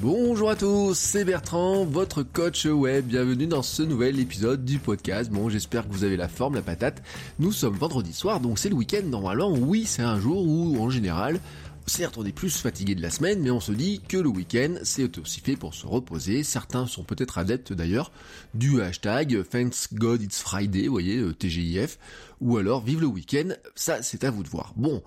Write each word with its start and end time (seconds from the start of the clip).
Bonjour 0.00 0.50
à 0.50 0.56
tous, 0.56 0.98
c'est 0.98 1.24
Bertrand, 1.24 1.84
votre 1.84 2.24
coach 2.24 2.66
web. 2.66 3.06
Bienvenue 3.06 3.46
dans 3.46 3.62
ce 3.62 3.82
nouvel 3.82 4.18
épisode 4.18 4.64
du 4.64 4.78
podcast. 4.78 5.30
Bon, 5.30 5.48
j'espère 5.48 5.86
que 5.86 5.92
vous 5.92 6.02
avez 6.02 6.16
la 6.16 6.28
forme, 6.28 6.56
la 6.56 6.62
patate. 6.62 7.00
Nous 7.38 7.52
sommes 7.52 7.76
vendredi 7.76 8.12
soir, 8.12 8.40
donc 8.40 8.58
c'est 8.58 8.68
le 8.68 8.74
week-end 8.74 9.04
normalement. 9.04 9.52
Oui, 9.52 9.84
c'est 9.86 10.02
un 10.02 10.18
jour 10.18 10.44
où, 10.46 10.78
en 10.80 10.90
général, 10.90 11.40
Certes, 11.86 12.16
on 12.16 12.24
est 12.24 12.32
plus 12.32 12.56
fatigué 12.56 12.94
de 12.94 13.02
la 13.02 13.10
semaine, 13.10 13.40
mais 13.40 13.50
on 13.50 13.60
se 13.60 13.70
dit 13.70 14.00
que 14.08 14.16
le 14.16 14.30
week-end, 14.30 14.76
c'est 14.84 15.18
aussi 15.18 15.40
fait 15.40 15.54
pour 15.54 15.74
se 15.74 15.86
reposer. 15.86 16.42
Certains 16.42 16.86
sont 16.86 17.04
peut-être 17.04 17.36
adeptes 17.36 17.74
d'ailleurs 17.74 18.10
du 18.54 18.80
hashtag 18.80 19.46
Thanks 19.50 19.92
God 19.92 20.22
It's 20.22 20.40
Friday, 20.40 20.86
vous 20.86 20.92
voyez, 20.92 21.18
euh, 21.18 21.34
TGIF, 21.34 21.98
ou 22.40 22.56
alors 22.56 22.82
Vive 22.82 23.02
le 23.02 23.06
week-end, 23.06 23.50
ça 23.74 24.02
c'est 24.02 24.24
à 24.24 24.30
vous 24.30 24.42
de 24.42 24.48
voir. 24.48 24.72
Bon, 24.76 25.02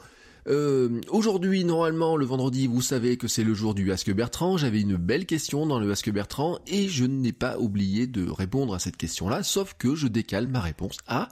euh, 0.48 1.02
aujourd'hui, 1.10 1.66
normalement, 1.66 2.16
le 2.16 2.26
vendredi, 2.26 2.68
vous 2.68 2.82
savez 2.82 3.18
que 3.18 3.28
c'est 3.28 3.44
le 3.44 3.54
jour 3.54 3.74
du 3.74 3.92
Ask 3.92 4.10
Bertrand. 4.12 4.58
J'avais 4.58 4.82
une 4.82 4.96
belle 4.96 5.26
question 5.26 5.66
dans 5.66 5.80
le 5.80 5.92
Ask 5.92 6.10
Bertrand 6.10 6.60
et 6.68 6.88
je 6.88 7.06
n'ai 7.06 7.34
pas 7.34 7.58
oublié 7.58 8.08
de 8.08 8.30
répondre 8.30 8.74
à 8.74 8.80
cette 8.80 8.98
question-là, 8.98 9.44
sauf 9.44 9.74
que 9.78 9.96
je 9.96 10.08
décale 10.08 10.48
ma 10.48 10.62
réponse 10.62 10.98
à 11.08 11.28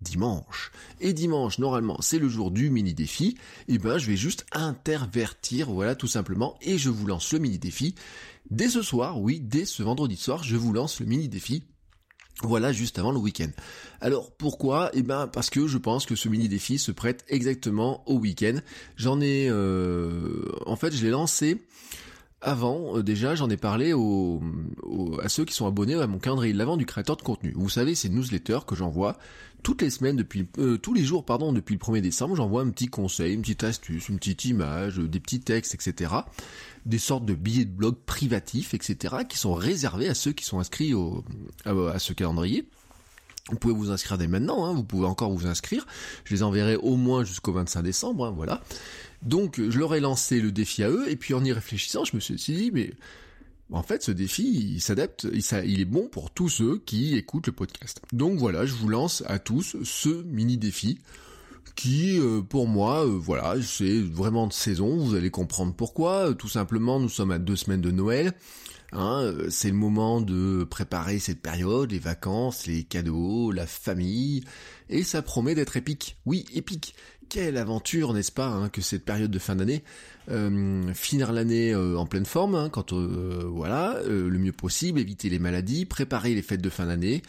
dimanche. 0.00 0.70
Et 1.00 1.12
dimanche, 1.12 1.58
normalement, 1.58 1.96
c'est 2.00 2.18
le 2.18 2.28
jour 2.28 2.50
du 2.50 2.70
mini 2.70 2.94
défi. 2.94 3.36
Et 3.68 3.74
eh 3.74 3.78
ben, 3.78 3.98
je 3.98 4.06
vais 4.06 4.16
juste 4.16 4.44
intervertir, 4.52 5.70
voilà, 5.70 5.94
tout 5.94 6.06
simplement, 6.06 6.56
et 6.60 6.78
je 6.78 6.90
vous 6.90 7.06
lance 7.06 7.32
le 7.32 7.38
mini 7.38 7.58
défi. 7.58 7.94
Dès 8.50 8.68
ce 8.68 8.82
soir, 8.82 9.20
oui, 9.20 9.40
dès 9.40 9.64
ce 9.64 9.82
vendredi 9.82 10.16
soir, 10.16 10.42
je 10.44 10.56
vous 10.56 10.72
lance 10.72 11.00
le 11.00 11.06
mini 11.06 11.28
défi. 11.28 11.64
Voilà, 12.42 12.72
juste 12.72 12.98
avant 12.98 13.10
le 13.10 13.18
week-end. 13.18 13.50
Alors 14.00 14.30
pourquoi? 14.30 14.90
Eh 14.94 15.02
ben 15.02 15.26
parce 15.26 15.50
que 15.50 15.66
je 15.66 15.76
pense 15.76 16.06
que 16.06 16.14
ce 16.14 16.28
mini 16.28 16.48
défi 16.48 16.78
se 16.78 16.92
prête 16.92 17.24
exactement 17.28 18.04
au 18.06 18.14
week-end. 18.18 18.58
J'en 18.96 19.20
ai, 19.20 19.48
euh, 19.50 20.44
en 20.66 20.76
fait, 20.76 20.94
je 20.94 21.04
l'ai 21.04 21.10
lancé 21.10 21.60
avant, 22.40 22.96
euh, 22.96 23.02
déjà, 23.02 23.34
j'en 23.34 23.50
ai 23.50 23.56
parlé 23.56 23.92
aux, 23.92 24.40
à 25.22 25.28
ceux 25.28 25.44
qui 25.44 25.54
sont 25.54 25.66
abonnés 25.66 25.94
à 25.94 26.06
mon 26.06 26.18
calendrier 26.18 26.52
de 26.52 26.58
l'avant 26.58 26.76
du 26.76 26.86
créateur 26.86 27.16
de 27.16 27.22
contenu. 27.22 27.52
Vous 27.56 27.68
savez, 27.68 27.94
c'est 27.94 28.08
newsletter 28.08 28.60
que 28.66 28.76
j'envoie 28.76 29.18
toutes 29.64 29.82
les 29.82 29.90
semaines 29.90 30.16
depuis, 30.16 30.46
euh, 30.58 30.78
tous 30.78 30.94
les 30.94 31.02
jours, 31.02 31.24
pardon, 31.24 31.52
depuis 31.52 31.74
le 31.74 31.80
1er 31.80 32.00
décembre. 32.00 32.36
J'envoie 32.36 32.62
un 32.62 32.70
petit 32.70 32.86
conseil, 32.86 33.34
une 33.34 33.42
petite 33.42 33.64
astuce, 33.64 34.08
une 34.08 34.18
petite 34.18 34.44
image, 34.44 34.98
des 34.98 35.18
petits 35.18 35.40
textes, 35.40 35.74
etc. 35.74 36.12
Des 36.86 36.98
sortes 36.98 37.24
de 37.24 37.34
billets 37.34 37.64
de 37.64 37.72
blog 37.72 37.96
privatifs, 38.06 38.72
etc. 38.72 39.16
qui 39.28 39.36
sont 39.36 39.54
réservés 39.54 40.08
à 40.08 40.14
ceux 40.14 40.32
qui 40.32 40.44
sont 40.44 40.60
inscrits 40.60 40.94
au, 40.94 41.24
à, 41.64 41.98
ce 41.98 42.12
calendrier. 42.12 42.68
Vous 43.50 43.56
pouvez 43.56 43.74
vous 43.74 43.90
inscrire 43.90 44.18
dès 44.18 44.26
maintenant, 44.26 44.66
hein, 44.66 44.72
vous 44.72 44.84
pouvez 44.84 45.06
encore 45.06 45.30
vous 45.32 45.46
inscrire. 45.46 45.86
Je 46.24 46.34
les 46.34 46.42
enverrai 46.42 46.76
au 46.76 46.96
moins 46.96 47.24
jusqu'au 47.24 47.52
25 47.52 47.82
décembre, 47.82 48.26
hein, 48.26 48.32
voilà. 48.34 48.62
Donc 49.22 49.60
je 49.60 49.78
leur 49.78 49.94
ai 49.94 50.00
lancé 50.00 50.40
le 50.40 50.52
défi 50.52 50.82
à 50.82 50.90
eux, 50.90 51.10
et 51.10 51.16
puis 51.16 51.34
en 51.34 51.44
y 51.44 51.52
réfléchissant, 51.52 52.04
je 52.04 52.14
me 52.14 52.20
suis 52.20 52.34
dit, 52.34 52.70
mais 52.72 52.92
en 53.70 53.82
fait, 53.82 54.02
ce 54.02 54.12
défi, 54.12 54.44
il 54.74 54.80
s'adapte, 54.80 55.26
il, 55.32 55.80
est 55.80 55.84
bon 55.84 56.08
pour 56.08 56.30
tous 56.30 56.48
ceux 56.48 56.78
qui 56.78 57.16
écoutent 57.16 57.48
le 57.48 57.52
podcast. 57.52 58.00
Donc 58.12 58.38
voilà, 58.38 58.64
je 58.64 58.72
vous 58.72 58.88
lance 58.88 59.22
à 59.26 59.38
tous 59.38 59.76
ce 59.82 60.22
mini 60.24 60.56
défi 60.56 60.98
qui, 61.74 62.18
euh, 62.18 62.40
pour 62.40 62.66
moi, 62.66 63.04
euh, 63.04 63.10
voilà, 63.10 63.54
c'est 63.62 64.00
vraiment 64.00 64.46
de 64.46 64.52
saison. 64.52 64.96
Vous 64.96 65.14
allez 65.14 65.30
comprendre 65.30 65.74
pourquoi. 65.74 66.34
Tout 66.34 66.48
simplement, 66.48 66.98
nous 66.98 67.08
sommes 67.08 67.30
à 67.30 67.38
deux 67.38 67.56
semaines 67.56 67.82
de 67.82 67.90
Noël. 67.90 68.32
Hein, 68.92 69.22
euh, 69.22 69.50
c'est 69.50 69.68
le 69.68 69.74
moment 69.74 70.20
de 70.20 70.64
préparer 70.64 71.18
cette 71.18 71.42
période, 71.42 71.92
les 71.92 71.98
vacances, 71.98 72.66
les 72.66 72.84
cadeaux, 72.84 73.52
la 73.52 73.66
famille, 73.66 74.44
et 74.88 75.02
ça 75.02 75.20
promet 75.20 75.54
d'être 75.54 75.76
épique. 75.76 76.16
Oui, 76.24 76.46
épique 76.54 76.94
quelle 77.28 77.58
aventure, 77.58 78.14
n'est-ce 78.14 78.32
pas, 78.32 78.48
hein, 78.48 78.70
que 78.70 78.80
cette 78.80 79.04
période 79.04 79.30
de 79.30 79.38
fin 79.38 79.56
d'année, 79.56 79.84
euh, 80.30 80.90
finir 80.94 81.30
l'année 81.32 81.74
euh, 81.74 81.98
en 81.98 82.06
pleine 82.06 82.24
forme, 82.24 82.54
hein, 82.54 82.70
quand 82.70 82.94
voilà, 82.94 84.00
le 84.06 84.38
mieux 84.38 84.52
possible, 84.52 84.98
éviter 84.98 85.28
les 85.28 85.38
maladies, 85.38 85.84
préparer 85.84 86.34
les 86.34 86.40
fêtes 86.40 86.62
de 86.62 86.70
fin 86.70 86.86
d'année, 86.86 87.20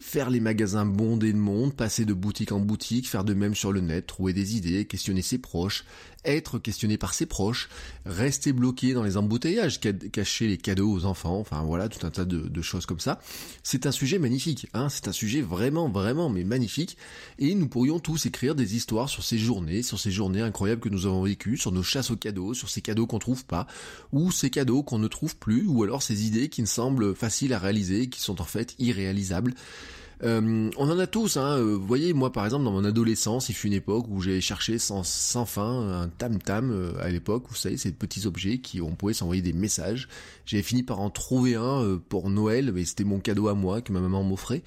faire 0.00 0.30
les 0.30 0.40
magasins 0.40 0.86
bondés 0.86 1.32
de 1.32 1.38
monde, 1.38 1.74
passer 1.74 2.04
de 2.04 2.14
boutique 2.14 2.52
en 2.52 2.60
boutique, 2.60 3.08
faire 3.08 3.24
de 3.24 3.34
même 3.34 3.54
sur 3.54 3.72
le 3.72 3.80
net, 3.80 4.06
trouver 4.06 4.32
des 4.32 4.56
idées, 4.56 4.84
questionner 4.84 5.22
ses 5.22 5.38
proches, 5.38 5.84
être 6.26 6.58
questionné 6.58 6.98
par 6.98 7.14
ses 7.14 7.26
proches, 7.26 7.68
rester 8.04 8.52
bloqué 8.52 8.92
dans 8.92 9.02
les 9.02 9.16
embouteillages, 9.16 9.80
cacher 9.80 10.48
les 10.48 10.58
cadeaux 10.58 10.90
aux 10.90 11.04
enfants, 11.04 11.38
enfin 11.38 11.62
voilà, 11.62 11.88
tout 11.88 12.04
un 12.06 12.10
tas 12.10 12.24
de, 12.24 12.62
choses 12.62 12.84
comme 12.84 13.00
ça. 13.00 13.20
C'est 13.62 13.86
un 13.86 13.92
sujet 13.92 14.18
magnifique, 14.18 14.66
hein, 14.74 14.88
c'est 14.88 15.08
un 15.08 15.12
sujet 15.12 15.40
vraiment, 15.40 15.88
vraiment, 15.88 16.28
mais 16.28 16.44
magnifique, 16.44 16.96
et 17.38 17.54
nous 17.54 17.68
pourrions 17.68 18.00
tous 18.00 18.26
écrire 18.26 18.54
des 18.54 18.76
histoires 18.76 19.08
sur 19.08 19.22
ces 19.22 19.38
journées, 19.38 19.82
sur 19.82 20.00
ces 20.00 20.10
journées 20.10 20.40
incroyables 20.40 20.80
que 20.80 20.88
nous 20.88 21.06
avons 21.06 21.22
vécues, 21.22 21.56
sur 21.56 21.72
nos 21.72 21.84
chasses 21.84 22.10
aux 22.10 22.16
cadeaux, 22.16 22.54
sur 22.54 22.68
ces 22.68 22.82
cadeaux 22.82 23.06
qu'on 23.06 23.18
trouve 23.18 23.44
pas, 23.44 23.66
ou 24.12 24.32
ces 24.32 24.50
cadeaux 24.50 24.82
qu'on 24.82 24.98
ne 24.98 25.08
trouve 25.08 25.36
plus, 25.36 25.64
ou 25.66 25.84
alors 25.84 26.02
ces 26.02 26.26
idées 26.26 26.48
qui 26.48 26.60
ne 26.60 26.66
semblent 26.66 27.14
faciles 27.14 27.52
à 27.52 27.58
réaliser, 27.58 28.08
qui 28.08 28.20
sont 28.20 28.40
en 28.40 28.44
fait 28.44 28.74
irréalisables. 28.78 29.54
Euh, 30.22 30.70
on 30.76 30.90
en 30.90 30.98
a 30.98 31.06
tous, 31.06 31.36
hein. 31.36 31.58
Euh, 31.58 31.76
vous 31.76 31.86
voyez, 31.86 32.12
moi 32.14 32.32
par 32.32 32.44
exemple, 32.44 32.64
dans 32.64 32.72
mon 32.72 32.84
adolescence, 32.84 33.48
il 33.48 33.54
fut 33.54 33.66
une 33.66 33.74
époque 33.74 34.06
où 34.08 34.22
j'ai 34.22 34.40
cherché 34.40 34.78
sans, 34.78 35.02
sans 35.02 35.44
fin 35.44 36.02
un 36.02 36.08
tam-tam 36.08 36.70
euh, 36.70 36.92
à 37.00 37.10
l'époque, 37.10 37.44
vous 37.48 37.54
savez, 37.54 37.76
ces 37.76 37.92
petits 37.92 38.26
objets 38.26 38.58
qui 38.58 38.80
on 38.80 38.94
pouvait 38.94 39.12
s'envoyer 39.12 39.42
des 39.42 39.52
messages. 39.52 40.08
J'avais 40.46 40.62
fini 40.62 40.82
par 40.82 41.00
en 41.00 41.10
trouver 41.10 41.54
un 41.54 42.00
pour 42.08 42.30
Noël, 42.30 42.72
mais 42.72 42.84
c'était 42.84 43.04
mon 43.04 43.20
cadeau 43.20 43.48
à 43.48 43.54
moi 43.54 43.82
que 43.82 43.92
ma 43.92 44.00
maman 44.00 44.22
m'offrait. 44.22 44.62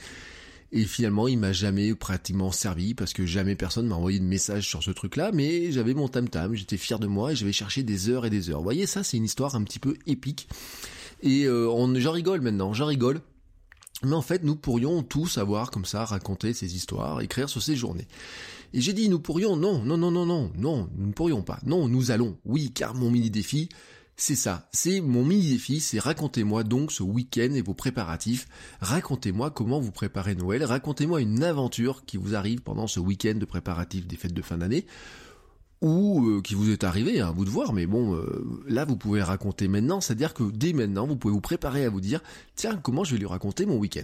Et 0.72 0.84
finalement, 0.84 1.28
il 1.28 1.40
m'a 1.40 1.52
jamais 1.52 1.96
pratiquement 1.96 2.52
servi 2.52 2.94
parce 2.94 3.14
que 3.14 3.26
jamais 3.26 3.56
personne 3.56 3.88
m'a 3.88 3.96
envoyé 3.96 4.20
de 4.20 4.26
message 4.26 4.68
sur 4.68 4.84
ce 4.84 4.92
truc-là, 4.92 5.32
mais 5.34 5.72
j'avais 5.72 5.96
mon 5.96 6.08
tam-tam, 6.08 6.54
j'étais 6.54 6.78
fier 6.78 7.00
de 7.00 7.08
moi 7.08 7.32
et 7.32 7.36
j'avais 7.36 7.54
cherché 7.54 7.82
des 7.82 8.10
heures 8.10 8.28
et 8.28 8.30
des 8.30 8.52
heures. 8.52 8.60
Vous 8.60 8.66
voyez, 8.66 8.86
ça, 8.86 9.04
c'est 9.04 9.18
une 9.18 9.24
histoire 9.24 9.56
un 9.56 9.64
petit 9.64 9.80
peu 9.80 9.96
épique. 10.06 10.48
Et 11.24 11.50
on, 11.50 11.96
j'en 11.96 12.12
rigole 12.12 12.42
maintenant, 12.42 12.74
j'en 12.74 12.86
rigole 12.86 13.22
mais 14.04 14.16
en 14.16 14.22
fait, 14.22 14.44
nous 14.44 14.56
pourrions 14.56 15.04
tous 15.04 15.38
avoir 15.38 15.72
comme 15.72 15.86
ça 15.86 16.06
raconter 16.06 16.54
ces 16.54 16.76
histoires, 16.76 17.22
écrire 17.22 17.50
sur 17.50 17.62
ces 17.62 17.76
journées. 17.76 18.08
Et 18.74 18.82
j'ai 18.82 18.94
dit 18.94 19.10
nous 19.10 19.20
pourrions, 19.20 19.56
non, 19.56 19.84
non, 19.84 19.98
non, 19.98 20.12
non, 20.12 20.26
non, 20.26 20.52
non, 20.56 20.90
nous 20.96 21.08
ne 21.08 21.12
pourrions 21.12 21.42
pas. 21.42 21.60
Non, 21.66 21.88
nous 21.88 22.12
allons. 22.12 22.38
Oui, 22.46 22.72
car 22.72 22.94
mon 22.94 23.10
mini 23.10 23.30
défi, 23.30 23.68
c'est 24.16 24.36
ça. 24.36 24.70
C'est 24.72 25.02
mon 25.02 25.26
mini 25.26 25.50
défi, 25.50 25.80
c'est 25.80 26.00
racontez-moi 26.00 26.64
donc 26.64 26.92
ce 26.92 27.04
week-end 27.04 27.52
et 27.54 27.62
vos 27.62 27.74
préparatifs. 27.74 28.48
Racontez-moi 28.80 29.50
comment 29.50 29.80
vous 29.80 29.92
préparez 29.92 30.36
Noël. 30.36 30.64
Racontez-moi 30.64 31.22
une 31.22 31.44
aventure 31.44 32.06
qui 32.06 32.18
vous 32.18 32.36
arrive 32.36 32.62
pendant 32.62 32.88
ce 32.88 33.00
week-end 33.00 33.36
de 33.36 33.46
préparatifs 33.46 34.08
des 34.08 34.18
fêtes 34.18 34.34
de 34.34 34.42
fin 34.42 34.58
d'année 34.58 34.86
ou 35.82 36.28
euh, 36.28 36.42
qui 36.42 36.56
vous 36.56 36.72
est 36.72 36.84
arrivé, 36.84 37.22
à 37.22 37.28
hein, 37.28 37.34
vous 37.36 37.46
de 37.46 37.50
voir, 37.50 37.74
mais 37.74 37.86
bon, 37.86 38.16
euh, 38.16 38.44
là 38.68 38.86
vous 38.86 38.98
pouvez 38.98 39.22
raconter 39.22 39.68
maintenant, 39.68 40.02
c'est-à-dire 40.02 40.34
que 40.34 40.44
dès 40.44 40.74
maintenant 40.74 41.08
vous 41.08 41.16
pouvez 41.16 41.34
vous 41.34 41.42
préparer 41.42 41.86
à 41.86 41.90
vous 41.90 42.02
dire, 42.02 42.22
tiens, 42.56 42.78
comment 42.82 43.04
je 43.04 43.14
vais 43.14 43.18
lui 43.18 43.26
raconter 43.26 43.66
mon 43.66 43.78
week-end? 43.78 44.04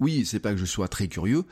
Oui, 0.00 0.26
c'est 0.26 0.40
pas 0.40 0.52
que 0.52 0.58
je 0.58 0.66
sois 0.66 0.88
très 0.88 1.08
curieux, 1.08 1.44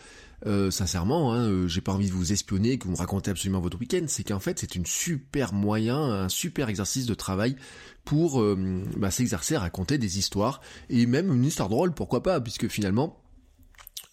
euh, 0.47 0.71
sincèrement, 0.71 1.33
hein, 1.33 1.67
j'ai 1.69 1.81
pas 1.81 1.93
envie 1.93 2.09
de 2.09 2.13
vous 2.13 2.33
espionner, 2.33 2.77
que 2.77 2.85
vous 2.85 2.93
me 2.93 2.97
racontez 2.97 3.31
absolument 3.31 3.61
votre 3.61 3.79
week-end, 3.79 4.05
c'est 4.09 4.25
qu'en 4.25 4.41
fait 4.41 4.59
c'est 4.59 4.75
une 4.75 4.87
super 4.87 5.55
moyen, 5.55 5.99
un 5.99 6.29
super 6.29 6.69
exercice 6.69 7.07
de 7.07 7.15
travail 7.15 7.57
pour 8.05 8.45
bah, 8.97 9.13
s'exercer 9.13 9.55
à 9.55 9.61
raconter 9.61 9.97
des 9.97 10.19
histoires, 10.19 10.61
et 10.91 11.07
même 11.07 11.33
une 11.33 11.45
histoire 11.45 11.69
drôle, 11.69 11.95
pourquoi 11.95 12.23
pas, 12.23 12.41
puisque 12.41 12.69
finalement, 12.69 13.22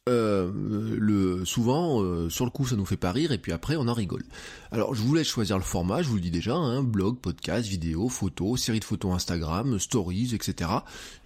euh, 0.10 0.52
le, 0.98 1.46
souvent, 1.46 2.02
euh, 2.02 2.30
sur 2.30 2.46
le 2.46 2.52
coup, 2.52 2.66
ça 2.66 2.76
nous 2.76 2.86
fait 2.86 2.98
pas 2.98 3.12
rire, 3.12 3.32
et 3.32 3.38
puis 3.38 3.52
après, 3.52 3.76
on 3.76 3.88
en 3.88 3.94
rigole. 3.94 4.24
Alors, 4.72 4.96
je 4.96 5.02
vous 5.02 5.14
laisse 5.14 5.28
choisir 5.28 5.58
le 5.58 5.64
format, 5.64 6.02
je 6.02 6.10
vous 6.10 6.16
le 6.16 6.22
dis 6.22 6.32
déjà, 6.32 6.56
hein, 6.56 6.84
blog, 6.84 7.18
podcast, 7.20 7.68
vidéo, 7.68 8.10
photo, 8.10 8.58
série 8.58 8.80
de 8.80 8.86
photos 8.86 9.14
Instagram, 9.14 9.80
stories, 9.80 10.34
etc. 10.34 10.72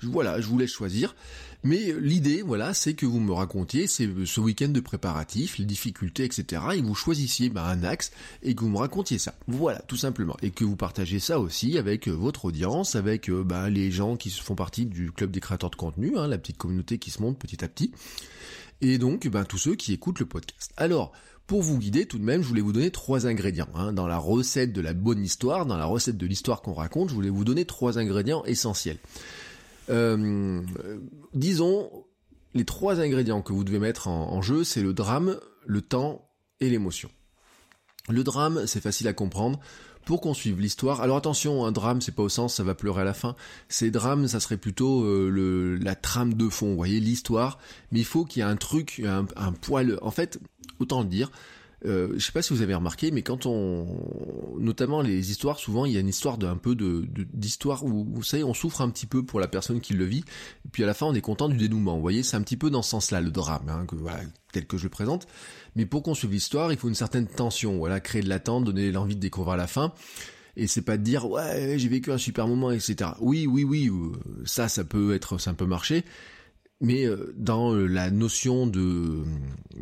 voilà, 0.01 0.41
je 0.41 0.47
vous 0.47 0.57
laisse 0.57 0.71
choisir. 0.71 1.15
Mais 1.63 1.93
l'idée, 1.99 2.41
voilà, 2.41 2.73
c'est 2.73 2.93
que 2.93 3.05
vous 3.05 3.19
me 3.19 3.31
racontiez 3.31 3.87
c'est 3.87 4.09
ce 4.25 4.41
week-end 4.41 4.69
de 4.69 4.79
préparatifs, 4.79 5.57
les 5.57 5.65
difficultés, 5.65 6.25
etc. 6.25 6.61
Et 6.75 6.81
vous 6.81 6.95
choisissiez 6.95 7.49
bah, 7.49 7.65
un 7.65 7.83
axe 7.83 8.11
et 8.41 8.53
que 8.53 8.61
vous 8.61 8.69
me 8.69 8.77
racontiez 8.77 9.17
ça. 9.17 9.35
Voilà, 9.47 9.79
tout 9.79 9.97
simplement. 9.97 10.35
Et 10.41 10.51
que 10.51 10.65
vous 10.65 10.75
partagez 10.75 11.19
ça 11.19 11.39
aussi 11.39 11.77
avec 11.77 12.07
euh, 12.07 12.11
votre 12.11 12.45
audience, 12.45 12.95
avec 12.95 13.31
bah, 13.31 13.69
les 13.69 13.91
gens 13.91 14.17
qui 14.17 14.29
font 14.29 14.55
partie 14.55 14.85
du 14.85 15.11
club 15.11 15.31
des 15.31 15.39
créateurs 15.39 15.69
de 15.69 15.75
contenu, 15.75 16.17
hein, 16.17 16.27
la 16.27 16.37
petite 16.37 16.57
communauté 16.57 16.97
qui 16.97 17.11
se 17.11 17.21
monte 17.21 17.39
petit 17.39 17.63
à 17.63 17.67
petit 17.67 17.91
et 18.83 18.97
donc 18.97 19.27
ben, 19.27 19.45
tous 19.45 19.57
ceux 19.57 19.75
qui 19.75 19.93
écoutent 19.93 20.19
le 20.19 20.25
podcast. 20.25 20.71
Alors, 20.77 21.13
Pour 21.45 21.61
vous 21.61 21.77
guider 21.77 22.05
tout 22.05 22.19
de 22.19 22.23
même, 22.23 22.41
je 22.41 22.47
voulais 22.47 22.61
vous 22.61 22.71
donner 22.71 22.89
trois 22.89 23.27
ingrédients. 23.27 23.67
Hein. 23.75 23.91
Dans 23.91 24.07
la 24.07 24.17
recette 24.17 24.71
de 24.71 24.79
la 24.79 24.93
bonne 24.93 25.21
histoire, 25.21 25.65
dans 25.65 25.75
la 25.75 25.85
recette 25.85 26.17
de 26.17 26.25
l'histoire 26.25 26.61
qu'on 26.61 26.73
raconte, 26.73 27.09
je 27.09 27.13
voulais 27.13 27.29
vous 27.29 27.43
donner 27.43 27.65
trois 27.65 27.99
ingrédients 27.99 28.45
essentiels. 28.45 28.97
Euh, 29.89 30.61
disons, 31.33 31.89
les 32.53 32.65
trois 32.65 32.99
ingrédients 32.99 33.41
que 33.41 33.53
vous 33.53 33.63
devez 33.63 33.79
mettre 33.79 34.07
en 34.07 34.41
jeu, 34.41 34.63
c'est 34.63 34.81
le 34.81 34.93
drame, 34.93 35.39
le 35.65 35.81
temps 35.81 36.29
et 36.59 36.69
l'émotion. 36.69 37.09
Le 38.09 38.23
drame, 38.23 38.67
c'est 38.67 38.81
facile 38.81 39.07
à 39.07 39.13
comprendre 39.13 39.59
pour 40.05 40.19
qu'on 40.19 40.33
suive 40.33 40.59
l'histoire. 40.59 41.01
Alors 41.01 41.17
attention, 41.17 41.65
un 41.65 41.71
drame, 41.71 42.01
c'est 42.01 42.11
pas 42.11 42.23
au 42.23 42.29
sens 42.29 42.55
ça 42.55 42.63
va 42.63 42.75
pleurer 42.75 43.01
à 43.01 43.05
la 43.05 43.13
fin. 43.13 43.35
C'est 43.69 43.91
drame, 43.91 44.27
ça 44.27 44.39
serait 44.39 44.57
plutôt 44.57 45.03
euh, 45.03 45.79
la 45.81 45.95
trame 45.95 46.33
de 46.33 46.49
fond, 46.49 46.67
vous 46.67 46.75
voyez, 46.75 46.99
l'histoire. 46.99 47.59
Mais 47.91 47.99
il 47.99 48.05
faut 48.05 48.25
qu'il 48.25 48.41
y 48.41 48.45
ait 48.45 48.49
un 48.49 48.57
truc, 48.57 49.01
un, 49.05 49.25
un 49.37 49.53
poil. 49.53 49.97
En 50.01 50.11
fait, 50.11 50.39
autant 50.79 51.01
le 51.01 51.07
dire. 51.07 51.31
Euh, 51.85 52.13
je 52.15 52.25
sais 52.25 52.31
pas 52.31 52.41
si 52.41 52.53
vous 52.53 52.61
avez 52.61 52.75
remarqué, 52.75 53.11
mais 53.11 53.23
quand 53.23 53.45
on, 53.45 53.85
notamment 54.57 55.01
les 55.01 55.31
histoires, 55.31 55.59
souvent 55.59 55.85
il 55.85 55.91
y 55.91 55.97
a 55.97 55.99
une 55.99 56.07
histoire 56.07 56.37
d'un 56.37 56.55
peu 56.55 56.75
d'histoire 57.33 57.83
où 57.83 58.05
vous 58.09 58.23
savez 58.23 58.43
on 58.43 58.53
souffre 58.53 58.81
un 58.81 58.89
petit 58.89 59.05
peu 59.05 59.23
pour 59.23 59.39
la 59.41 59.47
personne 59.47 59.81
qui 59.81 59.93
le 59.93 60.05
vit, 60.05 60.23
puis 60.71 60.83
à 60.83 60.85
la 60.85 60.93
fin 60.93 61.07
on 61.07 61.13
est 61.13 61.21
content 61.21 61.49
du 61.49 61.57
dénouement. 61.57 61.95
Vous 61.95 62.01
voyez, 62.01 62.23
c'est 62.23 62.37
un 62.37 62.41
petit 62.41 62.57
peu 62.57 62.69
dans 62.69 62.81
ce 62.81 62.91
sens-là 62.91 63.19
le 63.19 63.31
drame, 63.31 63.67
hein, 63.67 63.85
tel 64.53 64.65
que 64.65 64.77
je 64.77 64.83
le 64.83 64.89
présente. 64.89 65.27
Mais 65.75 65.85
pour 65.85 66.03
qu'on 66.03 66.13
suive 66.13 66.31
l'histoire, 66.31 66.71
il 66.71 66.77
faut 66.77 66.87
une 66.87 66.95
certaine 66.95 67.27
tension, 67.27 67.81
créer 68.01 68.21
de 68.21 68.29
l'attente, 68.29 68.63
donner 68.63 68.91
l'envie 68.91 69.15
de 69.15 69.21
découvrir 69.21 69.57
la 69.57 69.67
fin. 69.67 69.93
Et 70.55 70.67
c'est 70.67 70.83
pas 70.83 70.97
de 70.97 71.03
dire 71.03 71.29
ouais 71.29 71.75
j'ai 71.77 71.89
vécu 71.89 72.11
un 72.11 72.17
super 72.17 72.47
moment, 72.47 72.71
etc. 72.71 73.11
Oui, 73.19 73.45
oui, 73.47 73.63
oui, 73.63 73.89
euh, 73.89 74.11
ça, 74.45 74.69
ça 74.69 74.83
peut 74.83 75.15
être, 75.15 75.37
ça 75.37 75.53
peut 75.53 75.65
marcher. 75.65 76.05
Mais 76.79 77.05
euh, 77.05 77.33
dans 77.37 77.73
la 77.73 78.11
notion 78.11 78.67
de, 78.67 79.23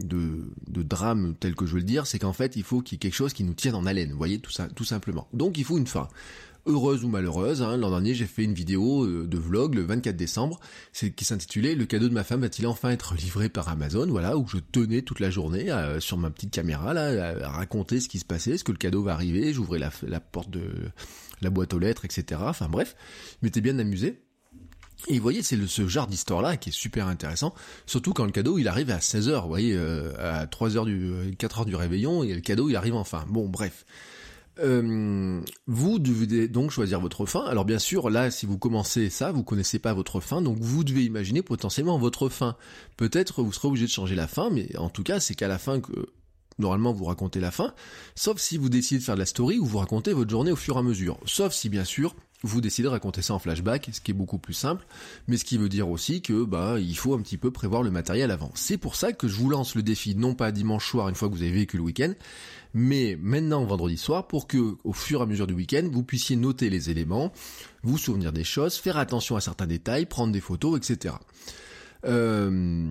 de, 0.03 0.50
drame 0.83 1.35
tel 1.39 1.55
que 1.55 1.65
je 1.65 1.73
veux 1.73 1.79
le 1.79 1.85
dire, 1.85 2.07
c'est 2.07 2.19
qu'en 2.19 2.33
fait 2.33 2.55
il 2.55 2.63
faut 2.63 2.81
qu'il 2.81 2.95
y 2.95 2.97
ait 2.97 2.99
quelque 2.99 3.15
chose 3.15 3.33
qui 3.33 3.43
nous 3.43 3.53
tienne 3.53 3.75
en 3.75 3.85
haleine, 3.85 4.11
vous 4.11 4.17
voyez, 4.17 4.39
tout 4.39 4.51
ça, 4.51 4.67
tout 4.67 4.83
simplement. 4.83 5.27
Donc 5.33 5.57
il 5.57 5.63
faut 5.63 5.77
une 5.77 5.87
fin 5.87 6.07
heureuse 6.65 7.03
ou 7.03 7.07
malheureuse. 7.07 7.61
Hein. 7.61 7.77
L'an 7.77 7.89
dernier, 7.89 8.13
j'ai 8.13 8.25
fait 8.25 8.43
une 8.43 8.53
vidéo 8.53 9.05
euh, 9.05 9.27
de 9.27 9.37
vlog 9.37 9.75
le 9.75 9.81
24 9.81 10.15
décembre, 10.15 10.59
qui 11.15 11.25
s'intitulait 11.25 11.75
Le 11.75 11.85
cadeau 11.85 12.09
de 12.09 12.13
ma 12.13 12.23
femme 12.23 12.41
va-t-il 12.41 12.67
enfin 12.67 12.89
être 12.89 13.15
livré 13.15 13.49
par 13.49 13.69
Amazon? 13.69 14.07
Voilà, 14.07 14.37
où 14.37 14.47
je 14.47 14.57
tenais 14.57 15.01
toute 15.01 15.19
la 15.19 15.29
journée 15.29 15.71
euh, 15.71 15.99
sur 15.99 16.17
ma 16.17 16.29
petite 16.29 16.51
caméra 16.51 16.93
là 16.93 17.35
à 17.43 17.49
raconter 17.49 17.99
ce 17.99 18.09
qui 18.09 18.19
se 18.19 18.25
passait, 18.25 18.57
ce 18.57 18.63
que 18.63 18.71
le 18.71 18.77
cadeau 18.77 19.03
va 19.03 19.13
arriver. 19.13 19.53
J'ouvrais 19.53 19.79
la, 19.79 19.91
la 20.03 20.19
porte 20.19 20.49
de 20.49 20.69
la 21.41 21.49
boîte 21.49 21.73
aux 21.73 21.79
lettres, 21.79 22.05
etc. 22.05 22.41
Enfin 22.45 22.67
bref, 22.69 22.95
je 23.41 23.47
m'étais 23.47 23.61
bien 23.61 23.77
amusé. 23.79 24.21
Et 25.07 25.15
vous 25.17 25.23
voyez, 25.23 25.41
c'est 25.41 25.57
ce 25.67 25.87
genre 25.87 26.07
d'histoire-là 26.07 26.57
qui 26.57 26.69
est 26.69 26.73
super 26.73 27.07
intéressant, 27.07 27.53
surtout 27.85 28.13
quand 28.13 28.25
le 28.25 28.31
cadeau 28.31 28.57
il 28.57 28.67
arrive 28.67 28.91
à 28.91 28.99
16h, 28.99 29.41
vous 29.41 29.47
voyez, 29.47 29.73
euh, 29.75 30.11
à 30.19 30.45
3h 30.45 30.85
du, 30.85 31.35
4h 31.35 31.65
du 31.65 31.75
réveillon, 31.75 32.23
et 32.23 32.33
le 32.33 32.41
cadeau 32.41 32.69
il 32.69 32.75
arrive 32.75 32.95
enfin. 32.95 33.25
Bon, 33.29 33.49
bref. 33.49 33.85
Euh, 34.59 35.41
vous 35.65 35.97
devez 35.97 36.47
donc 36.47 36.71
choisir 36.71 36.99
votre 36.99 37.25
fin. 37.25 37.45
Alors 37.45 37.65
bien 37.65 37.79
sûr, 37.79 38.09
là, 38.09 38.29
si 38.29 38.45
vous 38.45 38.57
commencez 38.57 39.09
ça, 39.09 39.31
vous 39.31 39.43
connaissez 39.43 39.79
pas 39.79 39.93
votre 39.93 40.19
fin, 40.19 40.41
donc 40.41 40.57
vous 40.59 40.83
devez 40.83 41.03
imaginer 41.03 41.41
potentiellement 41.41 41.97
votre 41.97 42.29
fin. 42.29 42.55
Peut-être 42.97 43.43
vous 43.43 43.53
serez 43.53 43.69
obligé 43.69 43.85
de 43.85 43.91
changer 43.91 44.15
la 44.15 44.27
fin, 44.27 44.49
mais 44.51 44.75
en 44.77 44.89
tout 44.89 45.03
cas, 45.03 45.19
c'est 45.19 45.35
qu'à 45.35 45.47
la 45.47 45.57
fin 45.57 45.79
que 45.79 45.91
normalement 46.59 46.93
vous 46.93 47.05
racontez 47.05 47.39
la 47.39 47.49
fin, 47.49 47.73
sauf 48.15 48.37
si 48.37 48.57
vous 48.57 48.69
décidez 48.69 48.99
de 48.99 49.03
faire 49.03 49.15
de 49.15 49.19
la 49.19 49.25
story 49.25 49.57
ou 49.57 49.65
vous 49.65 49.79
racontez 49.79 50.13
votre 50.13 50.29
journée 50.29 50.51
au 50.51 50.57
fur 50.57 50.75
et 50.75 50.79
à 50.79 50.83
mesure. 50.83 51.17
Sauf 51.25 51.53
si 51.53 51.69
bien 51.69 51.85
sûr 51.85 52.13
vous 52.43 52.61
décidez 52.61 52.83
de 52.83 52.91
raconter 52.91 53.21
ça 53.21 53.33
en 53.33 53.39
flashback, 53.39 53.89
ce 53.91 54.01
qui 54.01 54.11
est 54.11 54.15
beaucoup 54.15 54.37
plus 54.37 54.53
simple, 54.53 54.85
mais 55.27 55.37
ce 55.37 55.45
qui 55.45 55.57
veut 55.57 55.69
dire 55.69 55.89
aussi 55.89 56.21
que 56.21 56.43
bah 56.43 56.79
il 56.79 56.97
faut 56.97 57.13
un 57.13 57.21
petit 57.21 57.37
peu 57.37 57.51
prévoir 57.51 57.83
le 57.83 57.91
matériel 57.91 58.31
avant. 58.31 58.51
C'est 58.55 58.77
pour 58.77 58.95
ça 58.95 59.13
que 59.13 59.27
je 59.27 59.35
vous 59.35 59.49
lance 59.49 59.75
le 59.75 59.83
défi 59.83 60.15
non 60.15 60.33
pas 60.33 60.51
dimanche 60.51 60.89
soir 60.89 61.09
une 61.09 61.15
fois 61.15 61.29
que 61.29 61.33
vous 61.33 61.43
avez 61.43 61.51
vécu 61.51 61.77
le 61.77 61.83
week-end, 61.83 62.13
mais 62.73 63.17
maintenant 63.21 63.63
vendredi 63.65 63.97
soir 63.97 64.27
pour 64.27 64.47
que 64.47 64.75
au 64.83 64.93
fur 64.93 65.19
et 65.19 65.23
à 65.23 65.25
mesure 65.25 65.47
du 65.47 65.53
week-end 65.53 65.87
vous 65.91 66.03
puissiez 66.03 66.35
noter 66.35 66.69
les 66.69 66.89
éléments, 66.89 67.31
vous 67.83 67.97
souvenir 67.97 68.33
des 68.33 68.43
choses, 68.43 68.75
faire 68.75 68.97
attention 68.97 69.35
à 69.35 69.41
certains 69.41 69.67
détails, 69.67 70.05
prendre 70.05 70.33
des 70.33 70.41
photos, 70.41 70.77
etc. 70.77 71.15
Euh, 72.05 72.89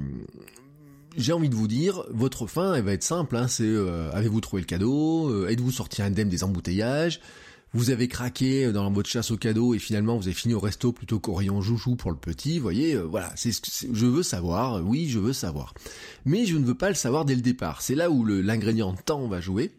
j'ai 1.17 1.32
envie 1.32 1.49
de 1.49 1.56
vous 1.56 1.67
dire, 1.67 2.05
votre 2.11 2.46
fin, 2.46 2.75
elle 2.75 2.85
va 2.85 2.93
être 2.93 3.03
simple. 3.03 3.37
Hein, 3.37 3.49
c'est 3.49 3.64
euh, 3.64 4.11
avez-vous 4.12 4.41
trouvé 4.41 4.62
le 4.62 4.67
cadeau 4.67 5.29
euh, 5.29 5.49
Êtes-vous 5.49 5.73
sorti 5.73 6.03
indemne 6.03 6.29
des 6.29 6.44
embouteillages 6.44 7.20
vous 7.72 7.90
avez 7.90 8.08
craqué 8.08 8.72
dans 8.72 8.90
votre 8.90 9.08
chasse 9.08 9.31
au 9.31 9.37
cadeau 9.37 9.75
et 9.75 9.78
finalement 9.78 10.17
vous 10.17 10.25
avez 10.25 10.34
fini 10.34 10.55
au 10.55 10.61
resto 10.61 10.93
plutôt 10.93 11.20
qu'au 11.20 11.34
rayon 11.34 11.61
joujou 11.61 11.94
pour 11.96 12.11
le 12.11 12.17
petit, 12.17 12.58
voyez, 12.58 12.94
euh, 12.94 13.02
voilà, 13.02 13.32
c'est 13.37 13.52
ce 13.52 13.61
que 13.61 13.94
je 13.94 14.06
veux 14.06 14.22
savoir, 14.22 14.84
oui, 14.84 15.08
je 15.08 15.19
veux 15.19 15.32
savoir. 15.32 15.75
Mais 16.25 16.46
je 16.46 16.56
ne 16.56 16.64
veux 16.64 16.75
pas 16.75 16.88
le 16.88 16.94
savoir 16.94 17.25
dès 17.25 17.34
le 17.34 17.43
départ. 17.43 17.82
C'est 17.82 17.94
là 17.94 18.11
où 18.11 18.25
l'ingrédient 18.25 18.94
temps 18.94 19.28
va 19.28 19.40
jouer. 19.40 19.72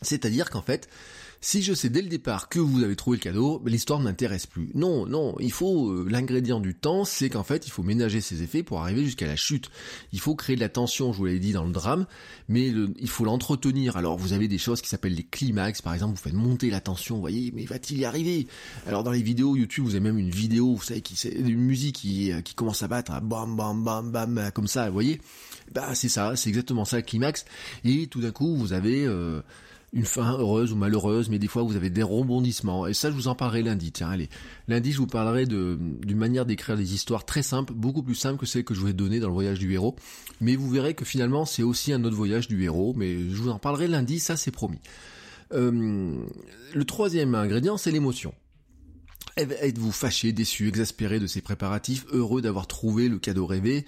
C'est-à-dire 0.00 0.50
qu'en 0.50 0.62
fait, 0.62 0.88
si 1.44 1.60
je 1.60 1.74
sais 1.74 1.90
dès 1.90 2.02
le 2.02 2.08
départ 2.08 2.48
que 2.48 2.60
vous 2.60 2.84
avez 2.84 2.94
trouvé 2.94 3.16
le 3.16 3.22
cadeau, 3.22 3.60
l'histoire 3.66 3.98
ne 3.98 4.04
m'intéresse 4.04 4.46
plus. 4.46 4.70
Non, 4.74 5.06
non, 5.06 5.34
il 5.40 5.50
faut 5.50 5.90
euh, 5.90 6.06
l'ingrédient 6.08 6.60
du 6.60 6.76
temps, 6.76 7.04
c'est 7.04 7.30
qu'en 7.30 7.42
fait, 7.42 7.66
il 7.66 7.70
faut 7.70 7.82
ménager 7.82 8.20
ses 8.20 8.44
effets 8.44 8.62
pour 8.62 8.80
arriver 8.80 9.04
jusqu'à 9.04 9.26
la 9.26 9.34
chute. 9.34 9.68
Il 10.12 10.20
faut 10.20 10.36
créer 10.36 10.54
de 10.54 10.60
la 10.60 10.68
tension, 10.68 11.12
je 11.12 11.18
vous 11.18 11.24
l'avais 11.24 11.40
dit 11.40 11.52
dans 11.52 11.64
le 11.64 11.72
drame, 11.72 12.06
mais 12.48 12.68
il 12.68 13.08
faut 13.08 13.24
l'entretenir. 13.24 13.96
Alors 13.96 14.16
vous 14.16 14.32
avez 14.34 14.46
des 14.46 14.56
choses 14.56 14.80
qui 14.80 14.88
s'appellent 14.88 15.16
les 15.16 15.24
climax, 15.24 15.82
par 15.82 15.94
exemple, 15.94 16.14
vous 16.14 16.22
faites 16.22 16.32
monter 16.32 16.70
la 16.70 16.80
tension, 16.80 17.16
vous 17.16 17.20
voyez, 17.20 17.50
mais 17.52 17.64
va-t-il 17.64 17.98
y 17.98 18.04
arriver? 18.04 18.46
Alors 18.86 19.02
dans 19.02 19.10
les 19.10 19.22
vidéos 19.22 19.56
YouTube, 19.56 19.84
vous 19.84 19.96
avez 19.96 20.00
même 20.00 20.18
une 20.18 20.30
vidéo, 20.30 20.76
vous 20.76 20.82
savez, 20.84 21.00
qui 21.00 21.16
c'est 21.16 21.32
une 21.32 21.60
musique 21.60 21.96
qui, 21.96 22.30
euh, 22.32 22.40
commence 22.54 22.84
à 22.84 22.88
battre, 22.88 23.20
bam 23.20 23.56
bam 23.56 23.82
bam 23.82 24.12
bam, 24.12 24.50
comme 24.54 24.68
ça, 24.68 24.86
vous 24.86 24.92
voyez? 24.92 25.20
Bah 25.74 25.96
c'est 25.96 26.08
ça, 26.08 26.36
c'est 26.36 26.50
exactement 26.50 26.84
ça 26.84 26.98
le 26.98 27.02
climax. 27.02 27.46
Et 27.84 28.06
tout 28.06 28.20
d'un 28.20 28.30
coup, 28.30 28.54
vous 28.54 28.72
avez 28.74 29.04
euh, 29.06 29.40
une 29.92 30.06
fin 30.06 30.38
heureuse 30.38 30.72
ou 30.72 30.76
malheureuse, 30.76 31.28
mais 31.28 31.38
des 31.38 31.48
fois 31.48 31.62
vous 31.62 31.76
avez 31.76 31.90
des 31.90 32.02
rebondissements. 32.02 32.86
Et 32.86 32.94
ça, 32.94 33.10
je 33.10 33.14
vous 33.14 33.28
en 33.28 33.34
parlerai 33.34 33.62
lundi. 33.62 33.92
Tiens, 33.92 34.08
allez. 34.08 34.30
Lundi, 34.68 34.92
je 34.92 34.98
vous 34.98 35.06
parlerai 35.06 35.44
d'une 35.44 36.16
manière 36.16 36.46
d'écrire 36.46 36.76
des 36.76 36.94
histoires 36.94 37.26
très 37.26 37.42
simples, 37.42 37.74
beaucoup 37.74 38.02
plus 38.02 38.14
simples 38.14 38.38
que 38.38 38.46
celles 38.46 38.64
que 38.64 38.74
je 38.74 38.80
vous 38.80 38.88
ai 38.88 38.94
données 38.94 39.20
dans 39.20 39.28
le 39.28 39.34
voyage 39.34 39.58
du 39.58 39.72
héros. 39.72 39.96
Mais 40.40 40.56
vous 40.56 40.70
verrez 40.70 40.94
que 40.94 41.04
finalement, 41.04 41.44
c'est 41.44 41.62
aussi 41.62 41.92
un 41.92 42.02
autre 42.04 42.16
voyage 42.16 42.48
du 42.48 42.62
héros. 42.64 42.94
Mais 42.96 43.28
je 43.28 43.36
vous 43.36 43.50
en 43.50 43.58
parlerai 43.58 43.86
lundi, 43.86 44.18
ça 44.18 44.36
c'est 44.36 44.50
promis. 44.50 44.80
Euh, 45.52 46.24
le 46.74 46.84
troisième 46.84 47.34
ingrédient, 47.34 47.76
c'est 47.76 47.90
l'émotion. 47.90 48.32
Êtes-vous 49.36 49.92
fâché, 49.92 50.32
déçu, 50.32 50.68
exaspéré 50.68 51.18
de 51.18 51.26
ces 51.26 51.40
préparatifs, 51.40 52.04
heureux 52.12 52.42
d'avoir 52.42 52.66
trouvé 52.66 53.08
le 53.08 53.18
cadeau 53.18 53.46
rêvé? 53.46 53.86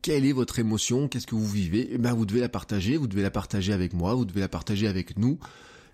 Quelle 0.00 0.24
est 0.24 0.32
votre 0.32 0.58
émotion, 0.58 1.06
qu'est-ce 1.06 1.26
que 1.26 1.34
vous 1.34 1.46
vivez, 1.46 1.88
eh 1.92 1.98
ben 1.98 2.14
vous 2.14 2.24
devez 2.24 2.40
la 2.40 2.48
partager, 2.48 2.96
vous 2.96 3.06
devez 3.06 3.22
la 3.22 3.30
partager 3.30 3.74
avec 3.74 3.92
moi, 3.92 4.14
vous 4.14 4.24
devez 4.24 4.40
la 4.40 4.48
partager 4.48 4.86
avec 4.86 5.18
nous, 5.18 5.38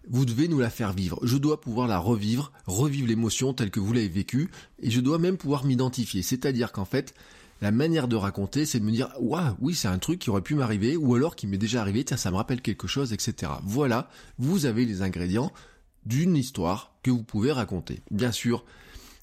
vous 0.08 0.25
devez 0.25 0.46
nous 0.46 0.60
la 0.60 0.70
faire 0.70 0.93
vivre. 0.93 1.19
Je 1.22 1.37
dois 1.37 1.60
pouvoir 1.60 1.88
la 1.88 1.99
revivre, 1.99 2.52
revivre 2.66 3.08
l'émotion 3.08 3.54
telle 3.54 3.70
que 3.70 3.81
vous 3.81 3.93
l'avez 3.93 4.08
vécue, 4.08 4.50
et 4.81 4.91
je 4.91 5.00
dois 5.00 5.19
même 5.19 5.36
pouvoir 5.36 5.65
m'identifier. 5.65 6.22
C'est-à-dire 6.22 6.70
qu'en 6.70 6.84
fait, 6.84 7.12
la 7.60 7.72
manière 7.72 8.06
de 8.06 8.15
raconter, 8.17 8.67
c'est 8.67 8.79
de 8.79 8.84
me 8.84 8.93
dire, 8.93 9.08
waouh, 9.20 9.56
oui, 9.60 9.74
c'est 9.74 9.88
un 9.88 9.98
truc 9.98 10.20
qui 10.20 10.31
aurait 10.31 10.43
pu 10.43 10.55
m'arriver, 10.55 10.96
ou 10.96 11.17
alors 11.17 11.34
qui 11.34 11.48
m'est 11.48 11.58
déjà 11.58 11.81
arrivé, 11.81 12.05
tiens, 12.05 12.17
ça 12.17 12.31
me 12.31 12.36
rappelle 12.36 12.60
quelque 12.60 12.86
chose, 12.86 13.12
etc. 13.12 13.50
Voilà, 13.65 14.08
vous 14.38 14.67
avez 14.67 14.84
les 14.84 15.03
ingrédients 15.03 15.53
d'une 16.06 16.36
histoire 16.36 16.94
que 17.03 17.10
vous 17.10 17.22
pouvez 17.22 17.50
raconter. 17.50 18.00
Bien 18.10 18.32
sûr, 18.32 18.65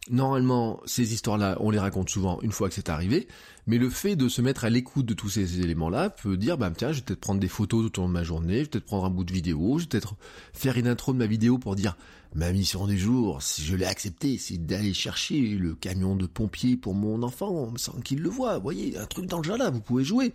normalement, 0.10 0.82
ces 0.86 1.14
histoires-là, 1.14 1.58
on 1.60 1.70
les 1.70 1.80
raconte 1.80 2.10
souvent 2.10 2.40
une 2.42 2.52
fois 2.52 2.70
que 2.70 2.76
c'est 2.76 2.90
arrivé, 2.90 3.28
mais 3.68 3.78
le 3.78 3.90
fait 3.90 4.16
de 4.16 4.28
se 4.28 4.42
mettre 4.42 4.66
à 4.66 4.70
l'écoute 4.70 5.06
de 5.06 5.14
tous 5.14 5.30
ces 5.30 5.60
éléments-là 5.60 6.10
peut 6.10 6.38
dire, 6.38 6.58
bah 6.58 6.72
tiens, 6.76 6.92
je 6.92 6.98
vais 6.98 7.06
peut-être 7.06 7.20
prendre 7.20 7.40
des 7.40 7.48
photos 7.48 7.92
tout 7.92 8.00
au 8.00 8.04
long 8.04 8.08
de 8.08 8.14
ma 8.14 8.24
journée, 8.24 8.56
je 8.56 8.64
vais 8.64 8.66
peut-être 8.66 8.86
prendre 8.86 9.06
un 9.06 9.10
bout 9.10 9.24
de 9.24 9.32
vidéo, 9.32 9.78
je 9.78 9.84
vais 9.84 9.90
peut-être 9.90 10.16
faire 10.54 10.78
une 10.78 10.88
intro 10.88 11.14
de 11.14 11.18
ma 11.18 11.28
vidéo 11.28 11.58
pour 11.58 11.76
dire, 11.76 11.96
ma 12.36 12.52
mission 12.52 12.86
du 12.86 12.98
jour, 12.98 13.42
si 13.42 13.64
je 13.64 13.76
l'ai 13.76 13.86
accepté, 13.86 14.38
c'est 14.38 14.58
d'aller 14.58 14.94
chercher 14.94 15.40
le 15.42 15.76
camion 15.76 16.16
de 16.16 16.26
pompier 16.26 16.78
pour 16.78 16.94
mon 16.94 17.24
enfant, 17.24 17.74
sans 17.76 17.94
qu'il 18.02 18.22
le 18.22 18.30
voie. 18.30 18.58
Vous 18.58 18.64
voyez, 18.64 18.98
un 18.98 19.06
truc 19.06 19.26
dans 19.26 19.38
le 19.38 19.44
genre 19.44 19.58
là, 19.58 19.70
vous 19.70 19.82
pouvez 19.82 20.04
jouer. 20.04 20.34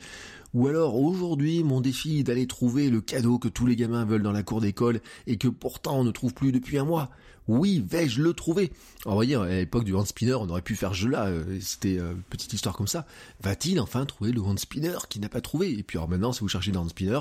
Ou 0.54 0.68
alors, 0.68 0.96
aujourd'hui, 0.96 1.64
mon 1.64 1.80
défi 1.80 2.20
est 2.20 2.24
d'aller 2.24 2.46
trouver 2.46 2.90
le 2.90 3.00
cadeau 3.00 3.38
que 3.38 3.48
tous 3.48 3.66
les 3.66 3.76
gamins 3.76 4.04
veulent 4.04 4.22
dans 4.22 4.32
la 4.32 4.42
cour 4.42 4.60
d'école 4.60 5.00
et 5.26 5.36
que 5.36 5.48
pourtant 5.48 5.98
on 5.98 6.04
ne 6.04 6.12
trouve 6.12 6.34
plus 6.34 6.52
depuis 6.52 6.78
un 6.78 6.84
mois. 6.84 7.10
Oui, 7.46 7.84
vais-je 7.86 8.22
le 8.22 8.32
trouver? 8.32 8.72
Alors, 9.04 9.12
vous 9.12 9.18
voyez, 9.18 9.34
à 9.34 9.46
l'époque 9.46 9.84
du 9.84 9.94
hand 9.94 10.06
spinner, 10.06 10.34
on 10.34 10.48
aurait 10.48 10.62
pu 10.62 10.76
faire 10.76 10.90
ce 10.90 11.00
jeu-là, 11.00 11.26
euh, 11.26 11.58
c'était 11.60 11.98
euh, 11.98 12.12
une 12.12 12.22
petite 12.22 12.52
histoire 12.52 12.74
comme 12.76 12.88
ça. 12.88 13.06
Va-t-il 13.42 13.80
enfin 13.80 14.06
trouver 14.06 14.32
le 14.32 14.40
hand 14.40 14.58
spinner 14.58 14.96
qui 15.08 15.20
n'a 15.20 15.28
pas 15.28 15.42
trouvé? 15.42 15.78
Et 15.78 15.82
puis 15.82 15.98
alors 15.98 16.08
maintenant, 16.08 16.32
si 16.32 16.40
vous 16.40 16.48
cherchez 16.48 16.72
le 16.72 16.78
hand 16.78 16.88
spinner, 16.88 17.20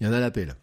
il 0.00 0.06
y 0.06 0.10
en 0.10 0.12
a 0.12 0.20
l'appel. 0.20 0.56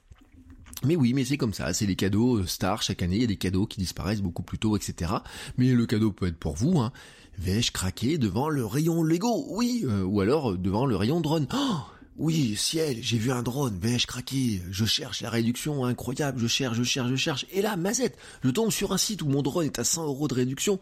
Mais 0.83 0.95
oui, 0.95 1.13
mais 1.13 1.25
c'est 1.25 1.37
comme 1.37 1.53
ça, 1.53 1.73
c'est 1.73 1.85
les 1.85 1.95
cadeaux 1.95 2.37
euh, 2.37 2.45
stars 2.45 2.83
chaque 2.83 3.01
année, 3.01 3.15
il 3.15 3.21
y 3.21 3.25
a 3.25 3.27
des 3.27 3.37
cadeaux 3.37 3.65
qui 3.65 3.79
disparaissent 3.79 4.21
beaucoup 4.21 4.43
plus 4.43 4.59
tôt, 4.59 4.77
etc. 4.77 5.11
Mais 5.57 5.73
le 5.73 5.85
cadeau 5.85 6.11
peut 6.11 6.27
être 6.27 6.37
pour 6.37 6.55
vous, 6.55 6.79
hein. 6.79 6.91
Vais-je 7.37 7.71
craquer 7.71 8.17
devant 8.17 8.49
le 8.49 8.65
rayon 8.65 9.01
Lego? 9.01 9.45
Oui, 9.49 9.85
ou 9.85 10.19
alors 10.19 10.57
devant 10.57 10.85
le 10.85 10.95
rayon 10.95 11.21
drone. 11.21 11.47
Oh 11.53 11.81
oui, 12.17 12.55
ciel, 12.55 12.97
j'ai 13.01 13.17
vu 13.17 13.31
un 13.31 13.41
drone, 13.41 13.77
vais-je 13.79 14.05
craquer? 14.05 14.61
Je 14.69 14.85
cherche 14.85 15.21
la 15.21 15.29
réduction 15.29 15.85
incroyable, 15.85 16.39
je 16.39 16.47
cherche, 16.47 16.77
je 16.77 16.83
cherche, 16.83 17.09
je 17.09 17.15
cherche. 17.15 17.45
Et 17.51 17.61
là, 17.61 17.77
mazette, 17.77 18.17
je 18.43 18.49
tombe 18.49 18.71
sur 18.71 18.91
un 18.91 18.97
site 18.97 19.21
où 19.21 19.27
mon 19.27 19.41
drone 19.41 19.65
est 19.65 19.79
à 19.79 19.83
100 19.83 20.05
euros 20.05 20.27
de 20.27 20.33
réduction. 20.33 20.79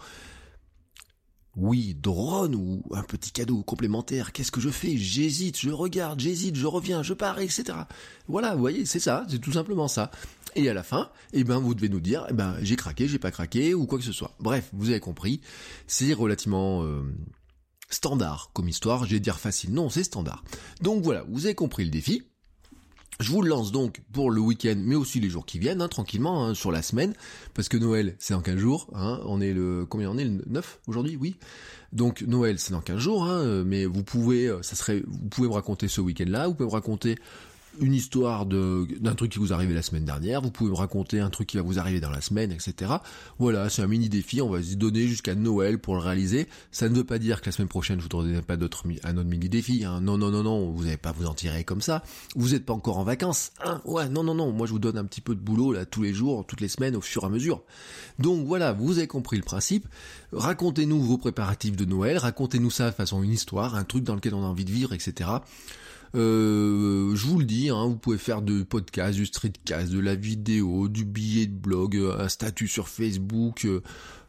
oui, 1.55 1.93
drone 1.93 2.55
ou 2.55 2.83
un 2.91 3.03
petit 3.03 3.31
cadeau 3.31 3.63
complémentaire, 3.63 4.31
qu'est-ce 4.31 4.51
que 4.51 4.61
je 4.61 4.69
fais? 4.69 4.97
J'hésite, 4.97 5.59
je 5.59 5.69
regarde, 5.69 6.19
j'hésite, 6.19 6.55
je 6.55 6.65
reviens, 6.67 7.03
je 7.03 7.13
pars, 7.13 7.39
etc. 7.39 7.63
Voilà, 8.27 8.53
vous 8.53 8.61
voyez, 8.61 8.85
c'est 8.85 8.99
ça, 8.99 9.25
c'est 9.29 9.39
tout 9.39 9.51
simplement 9.51 9.87
ça. 9.87 10.09
Et 10.55 10.69
à 10.69 10.73
la 10.73 10.83
fin, 10.83 11.09
eh 11.33 11.43
ben, 11.43 11.59
vous 11.59 11.73
devez 11.75 11.89
nous 11.89 11.99
dire, 11.99 12.25
eh 12.29 12.33
ben, 12.33 12.55
j'ai 12.61 12.75
craqué, 12.75 13.07
j'ai 13.07 13.19
pas 13.19 13.31
craqué, 13.31 13.73
ou 13.73 13.85
quoi 13.85 13.99
que 13.99 14.05
ce 14.05 14.13
soit. 14.13 14.35
Bref, 14.39 14.69
vous 14.73 14.89
avez 14.89 14.99
compris, 14.99 15.41
c'est 15.85 16.13
relativement 16.13 16.83
euh, 16.83 17.03
standard 17.89 18.51
comme 18.53 18.69
histoire, 18.69 19.05
je 19.05 19.11
vais 19.11 19.19
dire 19.19 19.39
facile, 19.39 19.73
non, 19.73 19.89
c'est 19.89 20.03
standard. 20.03 20.43
Donc 20.81 21.03
voilà, 21.03 21.23
vous 21.29 21.45
avez 21.45 21.55
compris 21.55 21.83
le 21.83 21.89
défi. 21.89 22.23
Je 23.19 23.31
vous 23.31 23.41
le 23.41 23.49
lance 23.49 23.73
donc 23.73 24.01
pour 24.13 24.31
le 24.31 24.39
week-end, 24.39 24.75
mais 24.77 24.95
aussi 24.95 25.19
les 25.19 25.29
jours 25.29 25.45
qui 25.45 25.59
viennent, 25.59 25.81
hein, 25.81 25.89
tranquillement, 25.89 26.45
hein, 26.45 26.53
sur 26.53 26.71
la 26.71 26.81
semaine, 26.81 27.13
parce 27.53 27.67
que 27.67 27.75
Noël, 27.75 28.15
c'est 28.17 28.33
dans 28.33 28.41
15 28.41 28.55
jours, 28.55 28.87
hein, 28.95 29.19
on 29.25 29.41
est 29.41 29.51
le, 29.51 29.85
combien 29.85 30.09
on 30.09 30.17
est, 30.17 30.23
le 30.23 30.41
9 30.47 30.79
aujourd'hui, 30.87 31.17
oui. 31.19 31.35
Donc 31.91 32.21
Noël, 32.21 32.59
c'est 32.59 32.71
dans 32.71 32.79
15 32.79 32.97
jours, 32.97 33.25
hein, 33.25 33.63
mais 33.65 33.85
vous 33.85 34.03
pouvez, 34.03 34.47
euh, 34.47 34.61
ça 34.61 34.77
serait, 34.77 35.03
vous 35.05 35.27
pouvez 35.27 35.49
me 35.49 35.53
raconter 35.53 35.89
ce 35.89 35.99
week-end-là, 35.99 36.47
vous 36.47 36.53
pouvez 36.53 36.69
me 36.69 36.73
raconter 36.73 37.17
une 37.79 37.93
histoire 37.93 38.45
d'un 38.45 39.15
truc 39.15 39.31
qui 39.31 39.39
vous 39.39 39.53
arrivé 39.53 39.73
la 39.73 39.81
semaine 39.81 40.05
dernière, 40.05 40.41
vous 40.41 40.51
pouvez 40.51 40.71
me 40.71 40.75
raconter 40.75 41.19
un 41.19 41.29
truc 41.29 41.47
qui 41.47 41.57
va 41.57 41.63
vous 41.63 41.79
arriver 41.79 41.99
dans 41.99 42.09
la 42.09 42.21
semaine, 42.21 42.51
etc. 42.51 42.93
Voilà, 43.37 43.69
c'est 43.69 43.81
un 43.81 43.87
mini 43.87 44.09
défi, 44.09 44.41
on 44.41 44.49
va 44.49 44.61
se 44.61 44.75
donner 44.75 45.07
jusqu'à 45.07 45.35
Noël 45.35 45.79
pour 45.79 45.95
le 45.95 46.01
réaliser. 46.01 46.47
Ça 46.71 46.89
ne 46.89 46.95
veut 46.95 47.03
pas 47.03 47.19
dire 47.19 47.41
que 47.41 47.47
la 47.47 47.51
semaine 47.51 47.67
prochaine 47.67 47.99
je 47.99 48.03
vous 48.03 48.09
donnerai 48.09 48.41
pas 48.41 48.57
d'autres 48.57 48.83
un 49.03 49.17
autre 49.17 49.29
mini 49.29 49.49
défi. 49.49 49.85
Hein. 49.85 50.01
Non, 50.01 50.17
non, 50.17 50.31
non, 50.31 50.43
non, 50.43 50.71
vous 50.71 50.83
n'allez 50.83 50.97
pas 50.97 51.11
vous 51.11 51.25
en 51.25 51.33
tirer 51.33 51.63
comme 51.63 51.81
ça. 51.81 52.03
Vous 52.35 52.49
n'êtes 52.49 52.65
pas 52.65 52.73
encore 52.73 52.97
en 52.97 53.03
vacances. 53.03 53.51
Hein 53.63 53.81
ouais, 53.85 54.09
non, 54.09 54.23
non, 54.23 54.35
non. 54.35 54.51
Moi 54.51 54.67
je 54.67 54.71
vous 54.71 54.79
donne 54.79 54.97
un 54.97 55.05
petit 55.05 55.21
peu 55.21 55.35
de 55.35 55.39
boulot 55.39 55.73
là 55.73 55.85
tous 55.85 56.01
les 56.01 56.13
jours, 56.13 56.45
toutes 56.45 56.61
les 56.61 56.69
semaines, 56.69 56.95
au 56.95 57.01
fur 57.01 57.23
et 57.23 57.27
à 57.27 57.29
mesure. 57.29 57.61
Donc 58.17 58.45
voilà, 58.45 58.73
vous 58.73 58.97
avez 58.97 59.07
compris 59.07 59.37
le 59.37 59.43
principe. 59.43 59.87
Racontez-nous 60.31 61.01
vos 61.01 61.17
préparatifs 61.17 61.75
de 61.75 61.85
Noël, 61.85 62.17
racontez-nous 62.17 62.71
ça 62.71 62.89
de 62.89 62.95
façon 62.95 63.23
une 63.23 63.31
histoire, 63.31 63.75
un 63.75 63.83
truc 63.83 64.03
dans 64.03 64.15
lequel 64.15 64.33
on 64.33 64.43
a 64.43 64.47
envie 64.47 64.65
de 64.65 64.71
vivre, 64.71 64.93
etc. 64.93 65.29
Euh, 66.15 67.15
je 67.15 67.25
vous 67.27 67.39
le 67.39 67.45
dis, 67.45 67.69
hein, 67.69 67.85
vous 67.85 67.97
pouvez 67.97 68.17
faire 68.17 68.41
de 68.41 68.63
podcast, 68.63 69.15
du 69.15 69.25
streetcast, 69.25 69.91
de 69.91 69.99
la 69.99 70.15
vidéo, 70.15 70.87
du 70.87 71.05
billet 71.05 71.45
de 71.45 71.55
blog, 71.55 71.95
euh, 71.95 72.17
un 72.19 72.29
statut 72.29 72.67
sur 72.67 72.87
Facebook, 72.87 73.65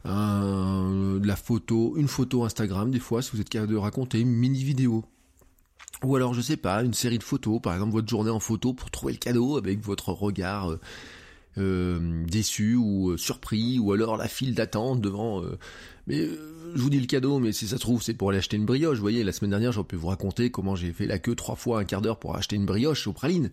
euh, 0.05 1.19
de 1.19 1.27
la 1.27 1.35
photo, 1.35 1.95
une 1.97 2.07
photo 2.07 2.43
Instagram 2.43 2.91
des 2.91 2.99
fois 2.99 3.21
si 3.21 3.31
vous 3.33 3.41
êtes 3.41 3.49
capable 3.49 3.71
de 3.71 3.77
raconter 3.77 4.19
une 4.19 4.31
mini 4.31 4.63
vidéo. 4.63 5.05
Ou 6.03 6.15
alors 6.15 6.33
je 6.33 6.41
sais 6.41 6.57
pas, 6.57 6.83
une 6.83 6.93
série 6.93 7.19
de 7.19 7.23
photos, 7.23 7.61
par 7.61 7.73
exemple 7.73 7.93
votre 7.93 8.09
journée 8.09 8.31
en 8.31 8.39
photo 8.39 8.73
pour 8.73 8.89
trouver 8.89 9.13
le 9.13 9.19
cadeau 9.19 9.57
avec 9.57 9.83
votre 9.83 10.09
regard 10.09 10.77
déçu 11.57 12.75
ou 12.75 13.17
surpris, 13.17 13.77
ou 13.77 13.91
alors 13.91 14.17
la 14.17 14.27
file 14.27 14.55
d'attente 14.55 15.01
devant. 15.01 15.43
Mais 16.11 16.27
je 16.75 16.81
vous 16.81 16.89
dis 16.89 16.99
le 16.99 17.05
cadeau, 17.05 17.39
mais 17.39 17.53
si 17.53 17.67
ça 17.67 17.77
se 17.77 17.81
trouve, 17.81 18.03
c'est 18.03 18.13
pour 18.13 18.29
aller 18.29 18.39
acheter 18.39 18.57
une 18.57 18.65
brioche. 18.65 18.97
Vous 18.97 19.01
voyez, 19.01 19.23
la 19.23 19.31
semaine 19.31 19.51
dernière, 19.51 19.71
j'aurais 19.71 19.87
pu 19.87 19.95
vous 19.95 20.07
raconter 20.07 20.51
comment 20.51 20.75
j'ai 20.75 20.91
fait 20.91 21.07
la 21.07 21.19
queue 21.19 21.35
trois 21.35 21.55
fois 21.55 21.79
un 21.79 21.85
quart 21.85 22.01
d'heure 22.01 22.19
pour 22.19 22.35
acheter 22.35 22.57
une 22.57 22.65
brioche 22.65 23.07
au 23.07 23.13
praline. 23.13 23.49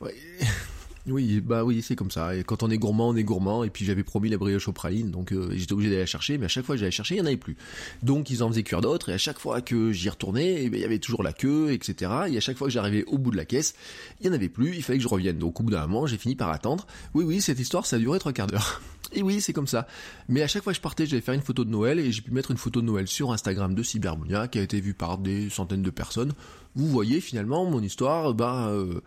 Oui, 1.06 1.40
bah 1.40 1.64
oui, 1.64 1.80
c'est 1.82 1.96
comme 1.96 2.10
ça. 2.10 2.36
Et 2.36 2.44
quand 2.44 2.62
on 2.62 2.70
est 2.70 2.76
gourmand, 2.76 3.08
on 3.08 3.16
est 3.16 3.24
gourmand. 3.24 3.64
Et 3.64 3.70
puis 3.70 3.84
j'avais 3.84 4.02
promis 4.02 4.28
la 4.28 4.36
brioche 4.36 4.68
au 4.68 4.72
praline, 4.72 5.10
donc 5.10 5.32
euh, 5.32 5.50
j'étais 5.54 5.72
obligé 5.72 5.88
d'aller 5.88 6.02
la 6.02 6.06
chercher. 6.06 6.36
Mais 6.36 6.44
à 6.44 6.48
chaque 6.48 6.64
fois 6.64 6.74
que 6.74 6.80
j'allais 6.80 6.90
chercher, 6.90 7.14
il 7.14 7.18
n'y 7.18 7.22
en 7.22 7.26
avait 7.26 7.36
plus. 7.38 7.56
Donc 8.02 8.30
ils 8.30 8.42
en 8.42 8.48
faisaient 8.48 8.62
cuire 8.62 8.82
d'autres. 8.82 9.08
Et 9.08 9.14
à 9.14 9.18
chaque 9.18 9.38
fois 9.38 9.62
que 9.62 9.92
j'y 9.92 10.10
retournais, 10.10 10.64
eh 10.64 10.70
ben, 10.70 10.78
il 10.78 10.82
y 10.82 10.84
avait 10.84 10.98
toujours 10.98 11.22
la 11.22 11.32
queue, 11.32 11.72
etc. 11.72 12.12
Et 12.28 12.36
à 12.36 12.40
chaque 12.40 12.58
fois 12.58 12.66
que 12.66 12.72
j'arrivais 12.72 13.04
au 13.04 13.16
bout 13.16 13.30
de 13.30 13.36
la 13.36 13.46
caisse, 13.46 13.74
il 14.20 14.24
n'y 14.24 14.30
en 14.30 14.34
avait 14.34 14.50
plus. 14.50 14.76
Il 14.76 14.82
fallait 14.82 14.98
que 14.98 15.02
je 15.02 15.08
revienne. 15.08 15.38
Donc 15.38 15.58
au 15.60 15.62
bout 15.62 15.70
d'un 15.70 15.86
moment, 15.86 16.06
j'ai 16.06 16.18
fini 16.18 16.36
par 16.36 16.50
attendre. 16.50 16.86
Oui, 17.14 17.24
oui, 17.24 17.40
cette 17.40 17.58
histoire, 17.58 17.86
ça 17.86 17.96
a 17.96 17.98
duré 17.98 18.18
trois 18.18 18.32
quarts 18.32 18.46
d'heure. 18.46 18.82
Et 19.12 19.22
oui, 19.22 19.40
c'est 19.40 19.52
comme 19.52 19.66
ça. 19.66 19.88
Mais 20.28 20.42
à 20.42 20.46
chaque 20.46 20.62
fois 20.62 20.72
que 20.72 20.76
je 20.76 20.82
partais, 20.82 21.06
j'allais 21.06 21.22
faire 21.22 21.34
une 21.34 21.40
photo 21.40 21.64
de 21.64 21.70
Noël 21.70 21.98
et 21.98 22.12
j'ai 22.12 22.22
pu 22.22 22.30
mettre 22.30 22.52
une 22.52 22.56
photo 22.56 22.80
de 22.80 22.86
Noël 22.86 23.08
sur 23.08 23.32
Instagram 23.32 23.74
de 23.74 23.82
Cybermonia 23.82 24.46
qui 24.46 24.60
a 24.60 24.62
été 24.62 24.80
vue 24.80 24.94
par 24.94 25.18
des 25.18 25.50
centaines 25.50 25.82
de 25.82 25.90
personnes. 25.90 26.32
Vous 26.76 26.86
voyez 26.86 27.20
finalement 27.20 27.64
mon 27.64 27.82
histoire, 27.82 28.34
bah 28.34 28.68
euh, 28.68 29.00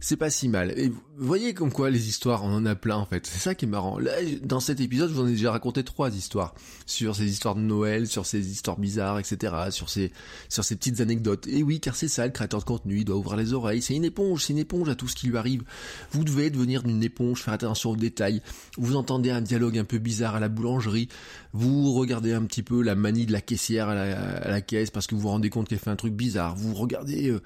c'est 0.00 0.16
pas 0.16 0.30
si 0.30 0.48
mal. 0.48 0.72
Et 0.78 0.88
vous 0.88 1.26
voyez 1.26 1.54
comme 1.54 1.72
quoi 1.72 1.90
les 1.90 2.08
histoires, 2.08 2.44
on 2.44 2.54
en 2.54 2.66
a 2.66 2.74
plein 2.74 2.96
en 2.96 3.06
fait. 3.06 3.26
C'est 3.26 3.40
ça 3.40 3.54
qui 3.54 3.64
est 3.64 3.68
marrant. 3.68 3.98
Là, 3.98 4.12
dans 4.42 4.60
cet 4.60 4.80
épisode, 4.80 5.10
je 5.10 5.14
vous 5.14 5.22
en 5.22 5.26
ai 5.26 5.32
déjà 5.32 5.50
raconté 5.50 5.82
trois 5.82 6.14
histoires 6.14 6.54
sur 6.86 7.16
ces 7.16 7.28
histoires 7.28 7.56
de 7.56 7.60
Noël, 7.60 8.06
sur 8.06 8.24
ces 8.24 8.50
histoires 8.50 8.78
bizarres, 8.78 9.18
etc. 9.18 9.54
Sur 9.70 9.88
ces 9.88 10.12
sur 10.48 10.64
ces 10.64 10.76
petites 10.76 11.00
anecdotes. 11.00 11.48
Et 11.48 11.62
oui, 11.62 11.80
car 11.80 11.96
c'est 11.96 12.08
ça, 12.08 12.24
le 12.26 12.32
créateur 12.32 12.60
de 12.60 12.64
contenu, 12.64 12.98
il 12.98 13.04
doit 13.04 13.16
ouvrir 13.16 13.36
les 13.36 13.52
oreilles. 13.52 13.82
C'est 13.82 13.94
une 13.94 14.04
éponge, 14.04 14.44
c'est 14.44 14.52
une 14.52 14.58
éponge 14.58 14.88
à 14.88 14.94
tout 14.94 15.08
ce 15.08 15.16
qui 15.16 15.26
lui 15.26 15.36
arrive. 15.36 15.64
Vous 16.12 16.22
devez 16.22 16.50
devenir 16.50 16.84
une 16.86 17.02
éponge, 17.02 17.42
faire 17.42 17.54
attention 17.54 17.90
aux 17.90 17.96
détails. 17.96 18.40
Vous 18.76 18.94
entendez 18.94 19.30
un 19.30 19.40
dialogue 19.40 19.78
un 19.78 19.84
peu 19.84 19.98
bizarre 19.98 20.36
à 20.36 20.40
la 20.40 20.48
boulangerie. 20.48 21.08
Vous 21.52 21.92
regardez 21.92 22.32
un 22.32 22.42
petit 22.42 22.62
peu 22.62 22.82
la 22.82 22.94
manie 22.94 23.26
de 23.26 23.32
la 23.32 23.40
caissière 23.40 23.88
à 23.88 23.94
la, 23.94 24.60
caisse 24.60 24.90
parce 24.90 25.06
que 25.06 25.14
vous 25.14 25.22
vous 25.22 25.28
rendez 25.28 25.50
compte 25.50 25.68
qu'elle 25.68 25.78
fait 25.78 25.90
un 25.90 25.96
truc 25.96 26.14
bizarre. 26.14 26.54
Vous 26.56 26.74
regardez 26.74 27.30
euh, 27.30 27.40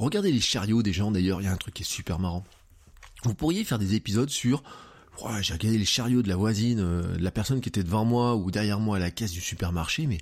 Regardez 0.00 0.32
les 0.32 0.40
chariots 0.40 0.82
des 0.82 0.94
gens 0.94 1.10
d'ailleurs, 1.10 1.42
il 1.42 1.44
y 1.44 1.46
a 1.46 1.52
un 1.52 1.58
truc 1.58 1.74
qui 1.74 1.82
est 1.82 1.86
super 1.86 2.18
marrant. 2.18 2.42
Vous 3.24 3.34
pourriez 3.34 3.64
faire 3.64 3.78
des 3.78 3.94
épisodes 3.94 4.30
sur 4.30 4.62
j'ai 5.42 5.52
regardé 5.52 5.76
les 5.76 5.84
chariots 5.84 6.22
de 6.22 6.28
la 6.28 6.36
voisine, 6.36 6.80
euh, 6.80 7.16
de 7.18 7.22
la 7.22 7.30
personne 7.30 7.60
qui 7.60 7.68
était 7.68 7.82
devant 7.82 8.06
moi 8.06 8.36
ou 8.36 8.50
derrière 8.50 8.80
moi 8.80 8.96
à 8.96 8.98
la 8.98 9.10
caisse 9.10 9.32
du 9.32 9.42
supermarché, 9.42 10.06
mais 10.06 10.16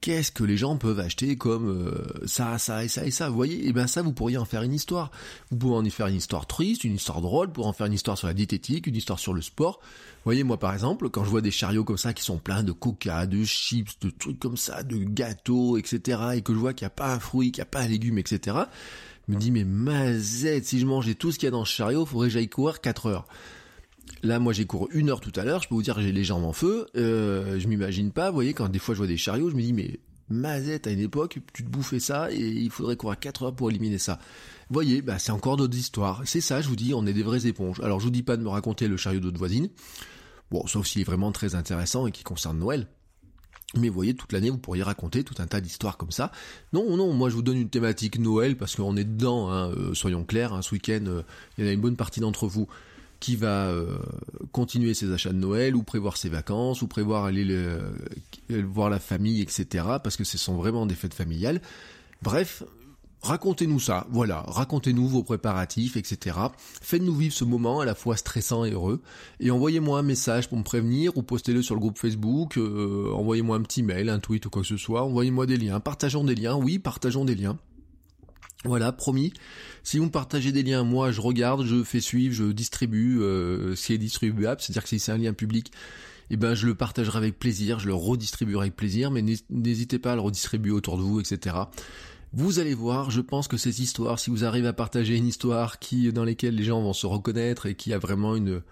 qu'est-ce 0.00 0.32
que 0.32 0.44
les 0.44 0.56
gens 0.56 0.76
peuvent 0.76 1.00
acheter 1.00 1.36
comme 1.36 1.68
euh, 1.68 2.26
ça, 2.26 2.58
ça 2.58 2.84
et 2.84 2.88
ça 2.88 3.04
et 3.04 3.10
ça, 3.10 3.28
vous 3.28 3.36
voyez? 3.36 3.56
Et 3.64 3.68
eh 3.68 3.72
bien 3.72 3.86
ça, 3.86 4.02
vous 4.02 4.12
pourriez 4.12 4.36
en 4.36 4.44
faire 4.44 4.62
une 4.62 4.72
histoire. 4.72 5.10
Vous 5.50 5.56
pouvez 5.56 5.76
en 5.76 5.84
y 5.84 5.90
faire 5.90 6.06
une 6.06 6.16
histoire 6.16 6.46
triste, 6.46 6.84
une 6.84 6.94
histoire 6.94 7.20
drôle, 7.20 7.50
pour 7.52 7.66
en 7.66 7.72
faire 7.72 7.86
une 7.86 7.92
histoire 7.92 8.16
sur 8.16 8.26
la 8.26 8.34
diététique, 8.34 8.86
une 8.86 8.96
histoire 8.96 9.18
sur 9.18 9.34
le 9.34 9.42
sport. 9.42 9.80
Vous 9.82 10.24
voyez, 10.24 10.44
moi 10.44 10.58
par 10.58 10.72
exemple, 10.72 11.10
quand 11.10 11.24
je 11.24 11.30
vois 11.30 11.40
des 11.40 11.50
chariots 11.50 11.84
comme 11.84 11.98
ça 11.98 12.12
qui 12.12 12.22
sont 12.22 12.38
pleins 12.38 12.62
de 12.62 12.72
coca, 12.72 13.26
de 13.26 13.44
chips, 13.44 13.98
de 14.00 14.10
trucs 14.10 14.38
comme 14.38 14.56
ça, 14.56 14.82
de 14.82 14.98
gâteaux, 14.98 15.76
etc., 15.76 16.20
et 16.34 16.42
que 16.42 16.52
je 16.52 16.58
vois 16.58 16.74
qu'il 16.74 16.84
n'y 16.84 16.88
a 16.88 16.90
pas 16.90 17.12
un 17.12 17.20
fruit, 17.20 17.52
qu'il 17.52 17.62
n'y 17.62 17.68
a 17.68 17.70
pas 17.70 17.80
un 17.80 17.88
légume, 17.88 18.18
etc., 18.18 18.56
je 19.28 19.34
me 19.34 19.38
dis, 19.38 19.50
mais 19.50 19.64
mazette, 19.64 20.64
si 20.64 20.80
je 20.80 20.86
mangeais 20.86 21.14
tout 21.14 21.32
ce 21.32 21.38
qu'il 21.38 21.46
y 21.46 21.48
a 21.48 21.50
dans 21.50 21.66
ce 21.66 21.72
chariot, 21.72 22.04
il 22.04 22.08
faudrait 22.08 22.28
que 22.28 22.32
j'aille 22.32 22.48
courir 22.48 22.80
4 22.80 23.06
heures. 23.06 23.26
Là, 24.22 24.38
moi, 24.38 24.52
j'ai 24.52 24.66
couru 24.66 24.88
une 24.92 25.10
heure 25.10 25.20
tout 25.20 25.32
à 25.36 25.44
l'heure. 25.44 25.62
Je 25.62 25.68
peux 25.68 25.74
vous 25.74 25.82
dire 25.82 25.94
que 25.94 26.02
j'ai 26.02 26.12
les 26.12 26.24
jambes 26.24 26.44
en 26.44 26.52
feu. 26.52 26.86
Euh, 26.96 27.58
je 27.58 27.68
m'imagine 27.68 28.10
pas. 28.10 28.30
Vous 28.30 28.34
voyez, 28.34 28.54
quand 28.54 28.68
des 28.68 28.78
fois 28.78 28.94
je 28.94 28.98
vois 28.98 29.06
des 29.06 29.16
chariots, 29.16 29.50
je 29.50 29.54
me 29.54 29.62
dis 29.62 29.72
mais 29.72 30.00
mazette 30.30 30.86
à 30.86 30.90
une 30.90 31.00
époque, 31.00 31.38
tu 31.52 31.64
te 31.64 31.68
bouffais 31.68 32.00
ça 32.00 32.30
et 32.30 32.36
il 32.36 32.70
faudrait 32.70 32.96
courir 32.96 33.18
4 33.18 33.44
heures 33.44 33.54
pour 33.54 33.70
éliminer 33.70 33.98
ça. 33.98 34.18
Vous 34.68 34.74
voyez, 34.74 35.00
bah, 35.00 35.18
c'est 35.18 35.32
encore 35.32 35.56
d'autres 35.56 35.76
histoires. 35.76 36.22
C'est 36.26 36.40
ça, 36.40 36.60
je 36.60 36.68
vous 36.68 36.76
dis, 36.76 36.92
on 36.92 37.06
est 37.06 37.14
des 37.14 37.22
vraies 37.22 37.46
éponges. 37.46 37.80
Alors, 37.80 38.00
je 38.00 38.04
vous 38.04 38.10
dis 38.10 38.22
pas 38.22 38.36
de 38.36 38.42
me 38.42 38.48
raconter 38.48 38.88
le 38.88 38.96
chariot 38.96 39.20
d'autres 39.20 39.38
voisine. 39.38 39.70
Bon, 40.50 40.66
sauf 40.66 40.86
s'il 40.86 41.00
est 41.00 41.04
vraiment 41.04 41.32
très 41.32 41.54
intéressant 41.54 42.06
et 42.06 42.12
qui 42.12 42.22
concerne 42.22 42.58
Noël. 42.58 42.86
Mais 43.76 43.88
vous 43.88 43.94
voyez, 43.94 44.14
toute 44.14 44.32
l'année, 44.32 44.48
vous 44.48 44.58
pourriez 44.58 44.82
raconter 44.82 45.24
tout 45.24 45.34
un 45.38 45.46
tas 45.46 45.60
d'histoires 45.60 45.98
comme 45.98 46.10
ça. 46.10 46.32
Non, 46.72 46.96
non, 46.96 47.12
moi 47.12 47.28
je 47.28 47.34
vous 47.34 47.42
donne 47.42 47.58
une 47.58 47.68
thématique 47.68 48.18
Noël 48.18 48.56
parce 48.56 48.76
qu'on 48.76 48.96
est 48.96 49.04
dedans, 49.04 49.50
hein, 49.50 49.70
euh, 49.72 49.92
soyons 49.92 50.24
clairs. 50.24 50.54
Hein, 50.54 50.62
ce 50.62 50.72
week-end, 50.72 51.04
euh, 51.06 51.22
il 51.56 51.64
y 51.64 51.66
en 51.66 51.70
a 51.70 51.74
une 51.74 51.80
bonne 51.80 51.96
partie 51.96 52.20
d'entre 52.20 52.46
vous 52.46 52.66
qui 53.20 53.36
va 53.36 53.66
euh, 53.68 53.98
continuer 54.52 54.94
ses 54.94 55.12
achats 55.12 55.32
de 55.32 55.38
Noël 55.38 55.74
ou 55.74 55.82
prévoir 55.82 56.16
ses 56.16 56.28
vacances 56.28 56.82
ou 56.82 56.86
prévoir 56.86 57.24
aller 57.24 57.44
le, 57.44 57.80
voir 58.62 58.90
la 58.90 59.00
famille, 59.00 59.40
etc. 59.40 59.84
Parce 60.02 60.16
que 60.16 60.24
ce 60.24 60.38
sont 60.38 60.56
vraiment 60.56 60.86
des 60.86 60.94
fêtes 60.94 61.14
familiales. 61.14 61.60
Bref, 62.22 62.62
racontez-nous 63.22 63.80
ça, 63.80 64.06
voilà, 64.10 64.44
racontez-nous 64.46 65.08
vos 65.08 65.22
préparatifs, 65.22 65.96
etc. 65.96 66.36
Faites-nous 66.80 67.14
vivre 67.14 67.34
ce 67.34 67.44
moment 67.44 67.80
à 67.80 67.84
la 67.84 67.94
fois 67.94 68.16
stressant 68.16 68.64
et 68.64 68.70
heureux. 68.70 69.02
Et 69.40 69.50
envoyez-moi 69.50 69.98
un 69.98 70.02
message 70.02 70.48
pour 70.48 70.58
me 70.58 70.64
prévenir 70.64 71.16
ou 71.16 71.22
postez-le 71.22 71.62
sur 71.62 71.74
le 71.74 71.80
groupe 71.80 71.98
Facebook, 71.98 72.56
euh, 72.56 73.10
envoyez-moi 73.12 73.56
un 73.56 73.62
petit 73.62 73.82
mail, 73.82 74.08
un 74.08 74.20
tweet 74.20 74.46
ou 74.46 74.50
quoi 74.50 74.62
que 74.62 74.68
ce 74.68 74.76
soit, 74.76 75.02
envoyez-moi 75.02 75.46
des 75.46 75.56
liens, 75.56 75.80
partageons 75.80 76.24
des 76.24 76.34
liens, 76.34 76.54
oui, 76.54 76.78
partageons 76.78 77.24
des 77.24 77.34
liens. 77.34 77.58
Voilà, 78.64 78.90
promis. 78.90 79.32
Si 79.84 79.98
vous 79.98 80.06
me 80.06 80.10
partagez 80.10 80.50
des 80.50 80.64
liens, 80.64 80.82
moi 80.82 81.12
je 81.12 81.20
regarde, 81.20 81.64
je 81.64 81.84
fais 81.84 82.00
suivre, 82.00 82.34
je 82.34 82.44
distribue 82.44 83.20
euh, 83.20 83.76
ce 83.76 83.86
qui 83.86 83.92
est 83.92 83.98
distribuable, 83.98 84.60
c'est-à-dire 84.60 84.82
que 84.82 84.88
si 84.88 84.98
c'est 84.98 85.12
un 85.12 85.18
lien 85.18 85.32
public, 85.32 85.70
eh 86.30 86.36
ben 86.36 86.54
je 86.54 86.66
le 86.66 86.74
partagerai 86.74 87.18
avec 87.18 87.38
plaisir, 87.38 87.78
je 87.78 87.86
le 87.86 87.94
redistribuerai 87.94 88.64
avec 88.64 88.76
plaisir, 88.76 89.12
mais 89.12 89.24
n'hésitez 89.48 89.98
pas 90.00 90.12
à 90.12 90.14
le 90.16 90.22
redistribuer 90.22 90.72
autour 90.72 90.98
de 90.98 91.02
vous, 91.02 91.20
etc. 91.20 91.56
Vous 92.32 92.58
allez 92.58 92.74
voir, 92.74 93.10
je 93.10 93.20
pense 93.20 93.46
que 93.46 93.56
ces 93.56 93.80
histoires, 93.80 94.18
si 94.18 94.28
vous 94.28 94.44
arrivez 94.44 94.68
à 94.68 94.72
partager 94.72 95.16
une 95.16 95.26
histoire 95.26 95.78
qui 95.78 96.12
dans 96.12 96.24
lesquelles 96.24 96.56
les 96.56 96.64
gens 96.64 96.82
vont 96.82 96.92
se 96.92 97.06
reconnaître 97.06 97.66
et 97.66 97.74
qui 97.74 97.92
a 97.92 97.98
vraiment 97.98 98.34
une 98.34 98.62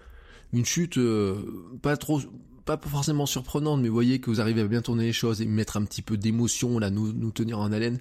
une 0.53 0.65
chute 0.65 0.97
euh, 0.97 1.77
pas 1.81 1.97
trop 1.97 2.21
pas 2.65 2.77
forcément 2.77 3.25
surprenante, 3.25 3.81
mais 3.81 3.87
voyez 3.87 4.19
que 4.19 4.29
vous 4.29 4.41
arrivez 4.41 4.61
à 4.61 4.67
bien 4.67 4.81
tourner 4.81 5.05
les 5.05 5.13
choses 5.13 5.41
et 5.41 5.45
mettre 5.45 5.77
un 5.77 5.85
petit 5.85 6.01
peu 6.01 6.17
d'émotion 6.17 6.77
là, 6.77 6.89
nous 6.89 7.31
tenir 7.31 7.59
en 7.59 7.71
haleine. 7.71 7.99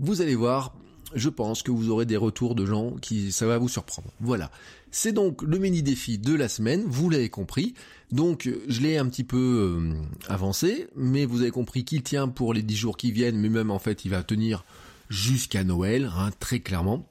Vous 0.00 0.20
allez 0.20 0.34
voir, 0.34 0.74
je 1.14 1.28
pense 1.28 1.62
que 1.62 1.70
vous 1.70 1.90
aurez 1.90 2.06
des 2.06 2.16
retours 2.16 2.54
de 2.54 2.66
gens 2.66 2.92
qui 3.00 3.32
ça 3.32 3.46
va 3.46 3.58
vous 3.58 3.68
surprendre. 3.68 4.08
Voilà. 4.20 4.50
C'est 4.90 5.12
donc 5.12 5.42
le 5.42 5.58
mini 5.58 5.82
défi 5.82 6.18
de 6.18 6.34
la 6.34 6.48
semaine, 6.48 6.84
vous 6.86 7.10
l'avez 7.10 7.28
compris. 7.28 7.74
Donc 8.10 8.50
je 8.68 8.80
l'ai 8.80 8.98
un 8.98 9.06
petit 9.06 9.24
peu 9.24 9.36
euh, 9.78 9.94
avancé, 10.28 10.88
mais 10.96 11.24
vous 11.24 11.42
avez 11.42 11.50
compris 11.50 11.84
qu'il 11.84 12.02
tient 12.02 12.28
pour 12.28 12.54
les 12.54 12.62
10 12.62 12.76
jours 12.76 12.96
qui 12.96 13.12
viennent, 13.12 13.38
mais 13.38 13.48
même 13.48 13.70
en 13.70 13.78
fait 13.78 14.04
il 14.04 14.10
va 14.10 14.22
tenir 14.22 14.64
jusqu'à 15.08 15.64
Noël, 15.64 16.10
hein, 16.16 16.30
très 16.40 16.60
clairement. 16.60 17.06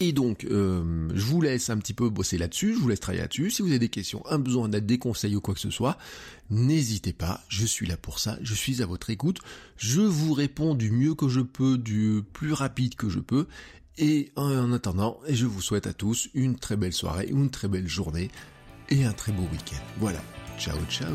Et 0.00 0.12
donc, 0.12 0.44
euh, 0.44 1.08
je 1.14 1.24
vous 1.24 1.40
laisse 1.40 1.70
un 1.70 1.78
petit 1.78 1.94
peu 1.94 2.08
bosser 2.08 2.36
là-dessus, 2.38 2.74
je 2.74 2.78
vous 2.78 2.88
laisse 2.88 3.00
travailler 3.00 3.22
là-dessus. 3.22 3.50
Si 3.50 3.62
vous 3.62 3.68
avez 3.68 3.78
des 3.78 3.88
questions, 3.88 4.22
un 4.28 4.38
besoin, 4.38 4.68
des 4.68 4.98
conseils 4.98 5.36
ou 5.36 5.40
quoi 5.40 5.54
que 5.54 5.60
ce 5.60 5.70
soit, 5.70 5.96
n'hésitez 6.50 7.12
pas, 7.12 7.42
je 7.48 7.64
suis 7.64 7.86
là 7.86 7.96
pour 7.96 8.18
ça, 8.18 8.38
je 8.42 8.54
suis 8.54 8.82
à 8.82 8.86
votre 8.86 9.10
écoute. 9.10 9.38
Je 9.76 10.00
vous 10.00 10.34
réponds 10.34 10.74
du 10.74 10.90
mieux 10.90 11.14
que 11.14 11.28
je 11.28 11.40
peux, 11.40 11.78
du 11.78 12.22
plus 12.32 12.52
rapide 12.52 12.96
que 12.96 13.08
je 13.08 13.20
peux. 13.20 13.46
Et 13.98 14.32
en 14.36 14.72
attendant, 14.72 15.20
je 15.28 15.46
vous 15.46 15.60
souhaite 15.60 15.86
à 15.86 15.92
tous 15.92 16.28
une 16.34 16.56
très 16.56 16.76
belle 16.76 16.94
soirée, 16.94 17.28
une 17.28 17.50
très 17.50 17.68
belle 17.68 17.88
journée 17.88 18.30
et 18.88 19.04
un 19.04 19.12
très 19.12 19.32
beau 19.32 19.42
week-end. 19.52 19.82
Voilà, 19.98 20.22
ciao 20.58 20.78
ciao 20.88 21.14